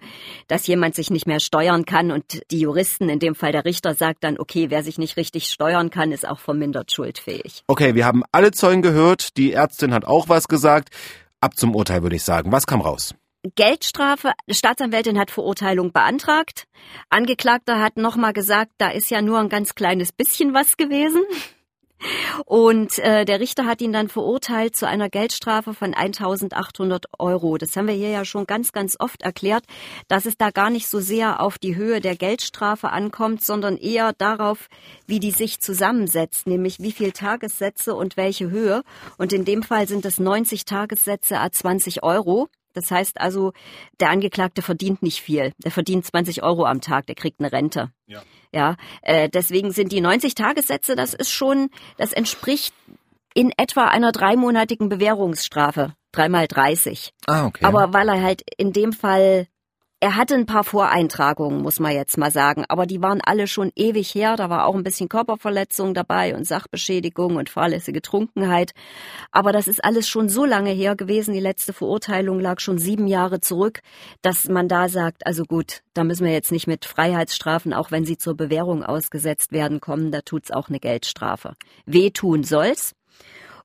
dass 0.50 0.68
jemand 0.68 0.96
sich 0.96 1.12
nicht 1.12 1.28
mehr 1.28 1.40
steuern 1.40 1.86
kann 1.86 2.12
und 2.12 2.42
die 2.52 2.60
Juristen, 2.60 3.08
in 3.08 3.20
dem 3.20 3.36
Fall 3.36 3.54
der 3.54 3.64
Richter, 3.64 3.94
sagt 3.94 4.26
dann, 4.26 4.38
okay, 4.38 4.70
wer 4.70 4.84
sich 4.84 4.98
nicht 4.98 5.16
richtig 5.16 5.48
steuern 5.48 5.90
kann, 5.90 6.12
ist 6.12 6.28
auch 6.28 6.40
vermindert 6.40 6.92
schuldfähig. 6.92 7.64
Okay, 7.68 7.96
wir 7.96 8.06
haben 8.06 8.24
alle 8.34 8.52
Zeugen 8.52 8.82
gehört. 8.82 9.38
Die 9.38 9.54
Ärztin 9.54 9.94
hat 9.94 10.04
auch 10.04 10.28
was 10.28 10.50
gesagt. 10.50 10.90
Ab 11.40 11.56
zum 11.56 11.74
Urteil 11.74 12.04
würde 12.04 12.18
ich 12.18 12.24
sagen. 12.24 12.52
Was 12.52 12.68
kam 12.68 12.82
raus? 12.82 13.16
Geldstrafe, 13.56 14.32
Staatsanwältin 14.50 15.20
hat 15.20 15.32
Verurteilung 15.32 15.92
beantragt. 15.92 16.68
Angeklagter 17.10 17.80
hat 17.80 17.98
nochmal 17.98 18.34
gesagt, 18.34 18.72
da 18.78 18.90
ist 18.90 19.10
ja 19.10 19.22
nur 19.22 19.40
ein 19.40 19.50
ganz 19.50 19.76
kleines 19.76 20.12
bisschen 20.12 20.54
was 20.54 20.78
gewesen. 20.78 21.24
Und 22.46 23.00
äh, 23.00 23.26
der 23.26 23.40
Richter 23.40 23.66
hat 23.66 23.82
ihn 23.82 23.92
dann 23.92 24.08
verurteilt 24.08 24.76
zu 24.76 24.88
einer 24.88 25.10
Geldstrafe 25.10 25.74
von 25.74 25.94
1800 25.94 27.06
Euro. 27.18 27.58
Das 27.58 27.76
haben 27.76 27.88
wir 27.88 27.96
hier 27.96 28.10
ja 28.10 28.24
schon 28.24 28.46
ganz, 28.46 28.72
ganz 28.72 28.96
oft 29.00 29.24
erklärt, 29.24 29.66
dass 30.08 30.26
es 30.26 30.38
da 30.38 30.52
gar 30.52 30.70
nicht 30.70 30.88
so 30.88 31.00
sehr 31.00 31.42
auf 31.42 31.58
die 31.58 31.76
Höhe 31.76 32.00
der 32.00 32.16
Geldstrafe 32.16 32.92
ankommt, 32.92 33.44
sondern 33.44 33.78
eher 33.78 34.14
darauf, 34.14 34.68
wie 35.08 35.20
die 35.20 35.32
sich 35.32 35.60
zusammensetzt, 35.60 36.46
nämlich 36.46 36.80
wie 36.80 36.92
viel 36.92 37.12
Tagessätze 37.12 37.96
und 37.96 38.16
welche 38.16 38.52
Höhe. 38.52 38.84
Und 39.18 39.34
in 39.34 39.44
dem 39.44 39.64
Fall 39.64 39.88
sind 39.88 40.06
es 40.06 40.20
90 40.20 40.66
Tagessätze 40.66 41.40
a 41.40 41.52
20 41.52 42.04
Euro. 42.04 42.48
Das 42.78 42.92
heißt 42.92 43.20
also, 43.20 43.54
der 44.00 44.12
Angeklagte 44.12 44.62
verdient 44.62 45.02
nicht 45.02 45.22
viel. 45.22 45.52
Der 45.64 45.72
verdient 45.72 46.06
20 46.06 46.44
Euro 46.44 46.66
am 46.66 46.80
Tag, 46.80 47.08
der 47.08 47.16
kriegt 47.16 47.40
eine 47.40 47.52
Rente. 47.52 47.92
Ja. 48.06 48.22
Ja, 48.54 48.76
äh, 49.02 49.28
deswegen 49.30 49.72
sind 49.72 49.92
die 49.92 50.00
90 50.00 50.36
Tagessätze, 50.36 50.96
das 50.96 51.14
ist 51.14 51.32
schon, 51.32 51.70
das 51.98 52.14
entspricht 52.14 52.74
in 53.34 53.52
etwa 53.58 53.86
einer 53.86 54.12
dreimonatigen 54.12 54.90
Bewährungsstrafe. 54.90 55.94
Dreimal 56.12 56.48
30. 56.48 57.14
Ah, 57.26 57.46
okay. 57.48 57.66
Aber 57.66 57.94
weil 57.94 58.08
er 58.10 58.22
halt 58.22 58.42
in 58.58 58.74
dem 58.74 58.94
Fall 58.94 59.48
er 60.00 60.16
hatte 60.16 60.36
ein 60.36 60.46
paar 60.46 60.64
Voreintragungen, 60.64 61.64
muss 61.64 61.80
man 61.80 61.92
jetzt 61.92 62.20
mal 62.20 62.32
sagen, 62.32 62.66
aber 62.70 62.86
die 62.86 63.02
waren 63.02 63.20
alle 63.20 63.48
schon 63.48 63.72
ewig 63.76 64.14
her. 64.14 64.36
Da 64.36 64.48
war 64.48 64.68
auch 64.68 64.76
ein 64.76 64.84
bisschen 64.84 65.10
Körperverletzung 65.10 65.96
dabei 65.96 66.36
und 66.36 66.46
Sachbeschädigung 66.46 67.36
und 67.36 67.50
fahrlässige 67.50 68.04
Trunkenheit. 68.04 68.74
Aber 69.32 69.52
das 69.52 69.68
ist 69.68 69.84
alles 69.84 70.08
schon 70.08 70.30
so 70.30 70.46
lange 70.46 70.70
her 70.70 70.96
gewesen. 70.96 71.34
Die 71.34 71.40
letzte 71.40 71.74
Verurteilung 71.74 72.40
lag 72.40 72.60
schon 72.60 72.78
sieben 72.78 73.08
Jahre 73.08 73.42
zurück, 73.42 73.82
dass 74.22 74.48
man 74.48 74.68
da 74.68 74.88
sagt, 74.88 75.26
also 75.26 75.46
gut, 75.46 75.82
da 75.96 76.04
müssen 76.04 76.26
wir 76.26 76.34
jetzt 76.34 76.52
nicht 76.52 76.68
mit 76.68 76.86
Freiheitsstrafen, 76.86 77.74
auch 77.74 77.90
wenn 77.90 78.06
sie 78.06 78.20
zur 78.20 78.38
Bewährung 78.38 78.84
ausgesetzt 78.84 79.52
werden, 79.52 79.80
kommen. 79.80 80.12
Da 80.12 80.22
tut's 80.22 80.52
auch 80.52 80.70
eine 80.70 80.80
Geldstrafe. 80.80 81.54
Wehtun 81.88 82.44
soll's. 82.44 82.94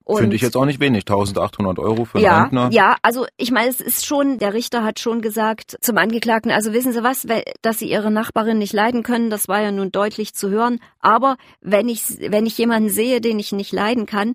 Finde 0.06 0.36
ich 0.36 0.42
jetzt 0.42 0.56
auch 0.56 0.64
nicht 0.64 0.80
wenig, 0.80 1.02
1800 1.02 1.78
Euro 1.78 2.04
für 2.04 2.18
einen 2.18 2.24
ja, 2.24 2.42
Rentner. 2.42 2.70
Ja, 2.72 2.96
also 3.02 3.26
ich 3.36 3.50
meine, 3.50 3.70
es 3.70 3.80
ist 3.80 4.06
schon, 4.06 4.38
der 4.38 4.54
Richter 4.54 4.82
hat 4.82 4.98
schon 4.98 5.22
gesagt 5.22 5.76
zum 5.80 5.98
Angeklagten, 5.98 6.50
also 6.50 6.72
wissen 6.72 6.92
Sie 6.92 7.02
was, 7.02 7.26
dass 7.62 7.78
Sie 7.78 7.90
Ihre 7.90 8.10
Nachbarin 8.10 8.58
nicht 8.58 8.72
leiden 8.72 9.02
können, 9.02 9.30
das 9.30 9.48
war 9.48 9.60
ja 9.60 9.72
nun 9.72 9.92
deutlich 9.92 10.34
zu 10.34 10.50
hören. 10.50 10.80
Aber 10.98 11.36
wenn 11.60 11.88
ich, 11.88 12.02
wenn 12.30 12.46
ich 12.46 12.58
jemanden 12.58 12.88
sehe, 12.88 13.20
den 13.20 13.38
ich 13.38 13.52
nicht 13.52 13.72
leiden 13.72 14.06
kann, 14.06 14.34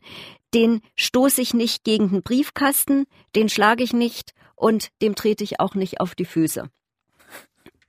den 0.53 0.81
stoße 0.95 1.41
ich 1.41 1.53
nicht 1.53 1.83
gegen 1.83 2.09
den 2.09 2.23
Briefkasten, 2.23 3.05
den 3.35 3.49
schlage 3.49 3.83
ich 3.83 3.93
nicht 3.93 4.31
und 4.55 4.89
dem 5.01 5.15
trete 5.15 5.43
ich 5.43 5.59
auch 5.59 5.75
nicht 5.75 5.99
auf 5.99 6.15
die 6.15 6.25
Füße. 6.25 6.69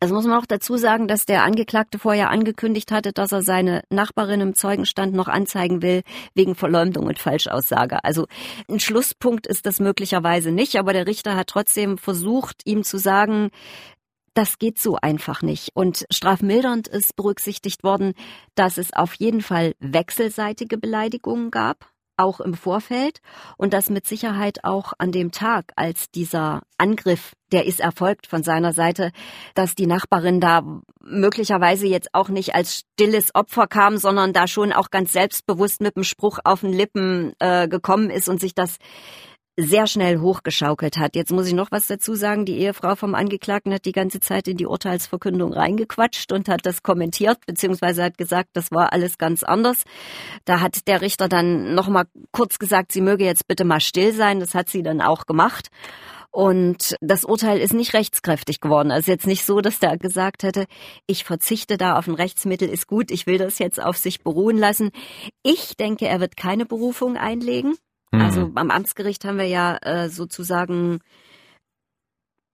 Also 0.01 0.15
muss 0.15 0.27
man 0.27 0.39
auch 0.39 0.47
dazu 0.47 0.77
sagen, 0.77 1.09
dass 1.09 1.27
der 1.27 1.43
Angeklagte 1.43 1.99
vorher 1.99 2.31
angekündigt 2.31 2.93
hatte, 2.93 3.13
dass 3.13 3.33
er 3.33 3.43
seine 3.43 3.83
Nachbarin 3.91 4.41
im 4.41 4.55
Zeugenstand 4.55 5.13
noch 5.13 5.27
anzeigen 5.27 5.83
will 5.83 6.03
wegen 6.35 6.55
Verleumdung 6.55 7.07
und 7.07 7.19
Falschaussage. 7.19 8.05
Also 8.05 8.27
ein 8.69 8.79
Schlusspunkt 8.79 9.49
ist 9.49 9.67
das 9.67 9.81
möglicherweise 9.81 10.53
nicht, 10.53 10.77
aber 10.77 10.93
der 10.93 11.09
Richter 11.09 11.35
hat 11.35 11.49
trotzdem 11.49 11.99
versucht, 11.99 12.63
ihm 12.65 12.85
zu 12.85 12.97
sagen, 12.97 13.51
das 14.35 14.61
geht 14.61 14.79
so 14.79 14.97
einfach 15.03 15.43
nicht. 15.43 15.71
Und 15.75 16.07
strafmildernd 16.13 16.87
ist 16.87 17.17
berücksichtigt 17.17 17.83
worden, 17.83 18.15
dass 18.55 18.79
es 18.79 18.93
auf 18.93 19.15
jeden 19.15 19.41
Fall 19.41 19.75
wechselseitige 19.81 20.79
Beleidigungen 20.79 21.51
gab 21.51 21.91
auch 22.19 22.41
im 22.41 22.55
Vorfeld 22.55 23.21
und 23.57 23.73
das 23.73 23.91
mit 23.91 24.07
Sicherheit 24.07 24.65
auch 24.65 24.93
an 24.99 25.13
dem 25.13 25.31
Tag, 25.33 25.73
als 25.77 26.11
dieser 26.11 26.63
Angriff, 26.77 27.33
der 27.53 27.67
ist 27.67 27.81
erfolgt 27.81 28.27
von 28.27 28.43
seiner 28.43 28.73
Seite, 28.73 29.11
dass 29.55 29.75
die 29.75 29.87
Nachbarin 29.87 30.41
da 30.41 30.63
möglicherweise 31.01 31.87
jetzt 31.87 32.11
auch 32.13 32.29
nicht 32.29 32.55
als 32.55 32.81
stilles 32.81 33.35
Opfer 33.35 33.67
kam, 33.67 33.97
sondern 33.97 34.33
da 34.33 34.47
schon 34.47 34.73
auch 34.73 34.91
ganz 34.91 35.13
selbstbewusst 35.13 35.81
mit 35.81 35.97
dem 35.97 36.05
Spruch 36.05 36.39
auf 36.45 36.61
den 36.61 36.73
Lippen 36.73 37.33
äh, 37.39 37.69
gekommen 37.69 38.11
ist 38.11 38.29
und 38.29 38.41
sich 38.41 38.55
das 38.55 38.77
sehr 39.61 39.89
schnell 39.89 40.21
hochgeschaukelt 40.21 40.99
hat. 40.99 41.17
Jetzt 41.17 41.33
muss 41.33 41.49
ich 41.49 41.53
noch 41.53 41.73
was 41.73 41.89
dazu 41.89 42.15
sagen. 42.15 42.45
Die 42.45 42.59
Ehefrau 42.59 42.95
vom 42.95 43.17
Angeklagten 43.17 43.75
hat 43.75 43.87
die 43.87 43.93
ganze 43.93 44.21
Zeit 44.21 44.47
in 44.47 44.57
die 44.57 44.67
Urteilsverkündung 44.67 45.53
reingequatscht 45.53 46.31
und 46.33 46.49
hat 46.49 46.65
das 46.65 46.85
kommentiert, 46.85 47.39
beziehungsweise 47.45 48.05
hat 48.05 48.19
gesagt, 48.19 48.51
das 48.53 48.71
war 48.71 48.93
alles 48.93 49.19
ganz 49.19 49.43
anders. 49.43 49.83
Da 50.45 50.61
hat 50.61 50.87
der 50.87 51.01
Richter 51.01 51.29
dann 51.29 51.75
noch 51.75 51.89
mal 51.89 52.05
kurz 52.31 52.61
gesagt, 52.61 52.93
sie 52.93 53.01
möge 53.01 53.25
jetzt 53.25 53.49
bitte 53.49 53.65
mal 53.65 53.81
still 53.81 54.13
sein. 54.13 54.39
Das 54.39 54.55
hat 54.55 54.69
sie 54.69 54.85
dann 54.85 55.01
auch 55.01 55.27
gemacht. 55.27 55.71
Und 56.31 56.95
das 57.01 57.25
Urteil 57.25 57.59
ist 57.59 57.73
nicht 57.75 57.95
rechtskräftig 57.95 58.61
geworden. 58.61 58.93
Also 58.93 59.11
jetzt 59.11 59.27
nicht 59.27 59.45
so, 59.45 59.61
dass 59.61 59.81
der 59.81 59.99
gesagt 59.99 60.45
hätte, 60.45 60.67
ich 61.09 61.25
verzichte 61.25 61.79
da 61.79 61.99
auf 61.99 62.07
ein 62.07 62.15
Rechtsmittel, 62.15 62.69
ist 62.69 62.87
gut, 62.87 63.11
ich 63.11 63.27
will 63.27 63.39
das 63.39 63.59
jetzt 63.59 63.83
auf 63.83 63.97
sich 63.97 64.23
beruhen 64.23 64.57
lassen. 64.57 64.91
Ich 65.43 65.77
denke, 65.77 66.07
er 66.07 66.21
wird 66.21 66.37
keine 66.37 66.65
Berufung 66.65 67.17
einlegen. 67.17 67.75
Also 68.11 68.47
Mhm. 68.47 68.57
am 68.57 68.71
Amtsgericht 68.71 69.25
haben 69.25 69.39
wir 69.39 69.47
ja 69.47 69.77
äh, 69.83 70.09
sozusagen 70.09 71.01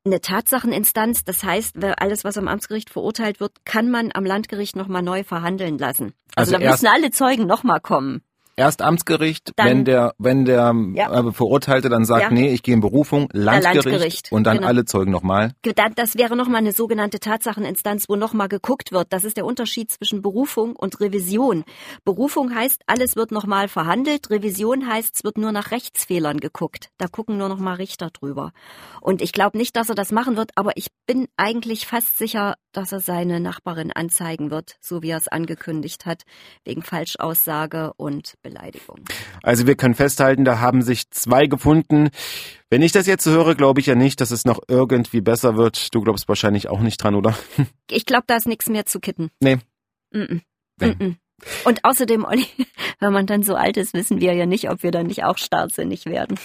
eine 0.04 0.20
Tatsacheninstanz. 0.20 1.24
Das 1.24 1.42
heißt, 1.44 1.76
alles, 1.98 2.24
was 2.24 2.36
am 2.36 2.48
Amtsgericht 2.48 2.90
verurteilt 2.90 3.40
wird, 3.40 3.64
kann 3.64 3.90
man 3.90 4.10
am 4.12 4.24
Landgericht 4.24 4.76
nochmal 4.76 5.02
neu 5.02 5.24
verhandeln 5.24 5.78
lassen. 5.78 6.14
Also, 6.34 6.54
Also 6.54 6.64
da 6.64 6.70
müssen 6.70 6.86
alle 6.86 7.10
Zeugen 7.10 7.46
nochmal 7.46 7.80
kommen. 7.80 8.22
Erst 8.56 8.82
Amtsgericht, 8.82 9.52
Dann- 9.56 9.66
wenn 9.66 9.84
der, 9.84 10.14
wenn 10.18 10.44
der 10.44 10.74
Ja. 10.94 11.12
äh, 11.28 11.32
Verurteilte 11.32 11.88
dann 11.88 12.04
sagt, 12.04 12.22
Ja. 12.22 12.30
nee, 12.30 12.52
ich 12.52 12.62
gehe 12.62 12.74
in 12.74 12.80
Berufung, 12.80 13.28
Landgericht, 13.32 13.84
Landgericht, 13.84 14.32
und 14.32 14.44
dann 14.44 14.58
genau. 14.58 14.68
alle 14.68 14.84
Zeugen 14.84 15.10
nochmal. 15.10 15.52
Das 15.96 16.16
wäre 16.16 16.36
nochmal 16.36 16.58
eine 16.58 16.72
sogenannte 16.72 17.20
Tatsacheninstanz, 17.20 18.08
wo 18.08 18.16
nochmal 18.16 18.48
geguckt 18.48 18.92
wird. 18.92 19.08
Das 19.12 19.24
ist 19.24 19.36
der 19.36 19.44
Unterschied 19.44 19.90
zwischen 19.90 20.22
Berufung 20.22 20.76
und 20.76 21.00
Revision. 21.00 21.64
Berufung 22.04 22.54
heißt, 22.54 22.82
alles 22.86 23.16
wird 23.16 23.32
nochmal 23.32 23.68
verhandelt. 23.68 24.30
Revision 24.30 24.86
heißt, 24.86 25.16
es 25.16 25.24
wird 25.24 25.38
nur 25.38 25.52
nach 25.52 25.70
Rechtsfehlern 25.70 26.38
geguckt. 26.40 26.90
Da 26.98 27.06
gucken 27.08 27.38
nur 27.38 27.48
nochmal 27.48 27.76
Richter 27.76 28.10
drüber. 28.10 28.52
Und 29.00 29.22
ich 29.22 29.32
glaube 29.32 29.58
nicht, 29.58 29.76
dass 29.76 29.88
er 29.88 29.94
das 29.94 30.12
machen 30.12 30.36
wird, 30.36 30.50
aber 30.54 30.72
ich 30.76 30.88
bin 31.06 31.26
eigentlich 31.36 31.86
fast 31.86 32.18
sicher, 32.18 32.54
dass 32.76 32.92
er 32.92 33.00
seine 33.00 33.40
Nachbarin 33.40 33.92
anzeigen 33.92 34.50
wird, 34.50 34.76
so 34.80 35.02
wie 35.02 35.10
er 35.10 35.18
es 35.18 35.28
angekündigt 35.28 36.06
hat, 36.06 36.22
wegen 36.64 36.82
Falschaussage 36.82 37.92
und 37.96 38.34
Beleidigung. 38.42 39.00
Also 39.42 39.66
wir 39.66 39.76
können 39.76 39.94
festhalten, 39.94 40.44
da 40.44 40.60
haben 40.60 40.82
sich 40.82 41.10
zwei 41.10 41.46
gefunden. 41.46 42.10
Wenn 42.70 42.82
ich 42.82 42.92
das 42.92 43.06
jetzt 43.06 43.24
so 43.24 43.30
höre, 43.30 43.54
glaube 43.54 43.80
ich 43.80 43.86
ja 43.86 43.94
nicht, 43.94 44.20
dass 44.20 44.30
es 44.30 44.44
noch 44.44 44.60
irgendwie 44.68 45.20
besser 45.20 45.56
wird. 45.56 45.94
Du 45.94 46.00
glaubst 46.00 46.28
wahrscheinlich 46.28 46.68
auch 46.68 46.80
nicht 46.80 46.98
dran, 46.98 47.14
oder? 47.14 47.36
Ich 47.90 48.06
glaube, 48.06 48.24
da 48.26 48.36
ist 48.36 48.48
nichts 48.48 48.68
mehr 48.68 48.86
zu 48.86 48.98
kitten. 48.98 49.30
Nee. 49.40 49.56
Mm 50.10 50.40
Nee. 50.80 50.86
-mm. 50.86 51.08
Mm 51.08 51.16
Und 51.64 51.84
außerdem, 51.84 52.24
Olli, 52.24 52.46
wenn 53.00 53.12
man 53.12 53.26
dann 53.26 53.42
so 53.42 53.54
alt 53.54 53.76
ist, 53.76 53.94
wissen 53.94 54.20
wir 54.20 54.32
ja 54.34 54.46
nicht, 54.46 54.70
ob 54.70 54.82
wir 54.82 54.90
dann 54.90 55.06
nicht 55.06 55.24
auch 55.24 55.38
starrsinnig 55.38 56.06
werden. 56.06 56.38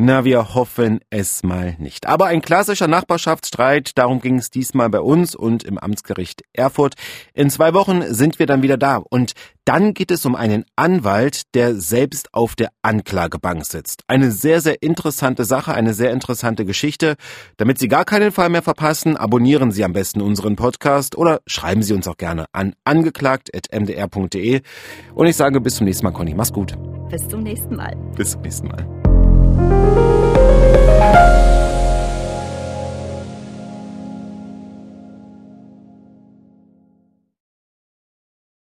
Na, 0.00 0.24
wir 0.24 0.54
hoffen 0.54 1.00
es 1.10 1.42
mal 1.42 1.74
nicht. 1.80 2.06
Aber 2.06 2.26
ein 2.26 2.40
klassischer 2.40 2.86
Nachbarschaftsstreit, 2.86 3.98
darum 3.98 4.20
ging 4.20 4.38
es 4.38 4.48
diesmal 4.48 4.88
bei 4.90 5.00
uns 5.00 5.34
und 5.34 5.64
im 5.64 5.76
Amtsgericht 5.76 6.42
Erfurt. 6.52 6.94
In 7.34 7.50
zwei 7.50 7.74
Wochen 7.74 8.02
sind 8.14 8.38
wir 8.38 8.46
dann 8.46 8.62
wieder 8.62 8.76
da 8.76 8.98
und 8.98 9.32
dann 9.64 9.94
geht 9.94 10.12
es 10.12 10.24
um 10.24 10.36
einen 10.36 10.64
Anwalt, 10.76 11.52
der 11.54 11.74
selbst 11.74 12.32
auf 12.32 12.54
der 12.54 12.68
Anklagebank 12.80 13.64
sitzt. 13.66 14.04
Eine 14.06 14.30
sehr, 14.30 14.60
sehr 14.60 14.82
interessante 14.82 15.44
Sache, 15.44 15.74
eine 15.74 15.94
sehr 15.94 16.12
interessante 16.12 16.64
Geschichte. 16.64 17.16
Damit 17.56 17.80
Sie 17.80 17.88
gar 17.88 18.04
keinen 18.04 18.30
Fall 18.30 18.50
mehr 18.50 18.62
verpassen, 18.62 19.16
abonnieren 19.16 19.72
Sie 19.72 19.82
am 19.82 19.94
besten 19.94 20.20
unseren 20.20 20.54
Podcast 20.54 21.18
oder 21.18 21.40
schreiben 21.48 21.82
Sie 21.82 21.92
uns 21.92 22.06
auch 22.06 22.18
gerne 22.18 22.46
an 22.52 22.74
angeklagt.mdr.de. 22.84 24.60
Und 25.16 25.26
ich 25.26 25.34
sage 25.34 25.60
bis 25.60 25.74
zum 25.74 25.86
nächsten 25.86 26.04
Mal, 26.06 26.12
Conny. 26.12 26.34
Mach's 26.34 26.52
gut. 26.52 26.76
Bis 27.10 27.26
zum 27.26 27.42
nächsten 27.42 27.74
Mal. 27.74 27.96
Bis 28.16 28.30
zum 28.30 28.42
nächsten 28.42 28.68
Mal. 28.68 28.97
Thank 29.58 29.72
you. 31.62 31.67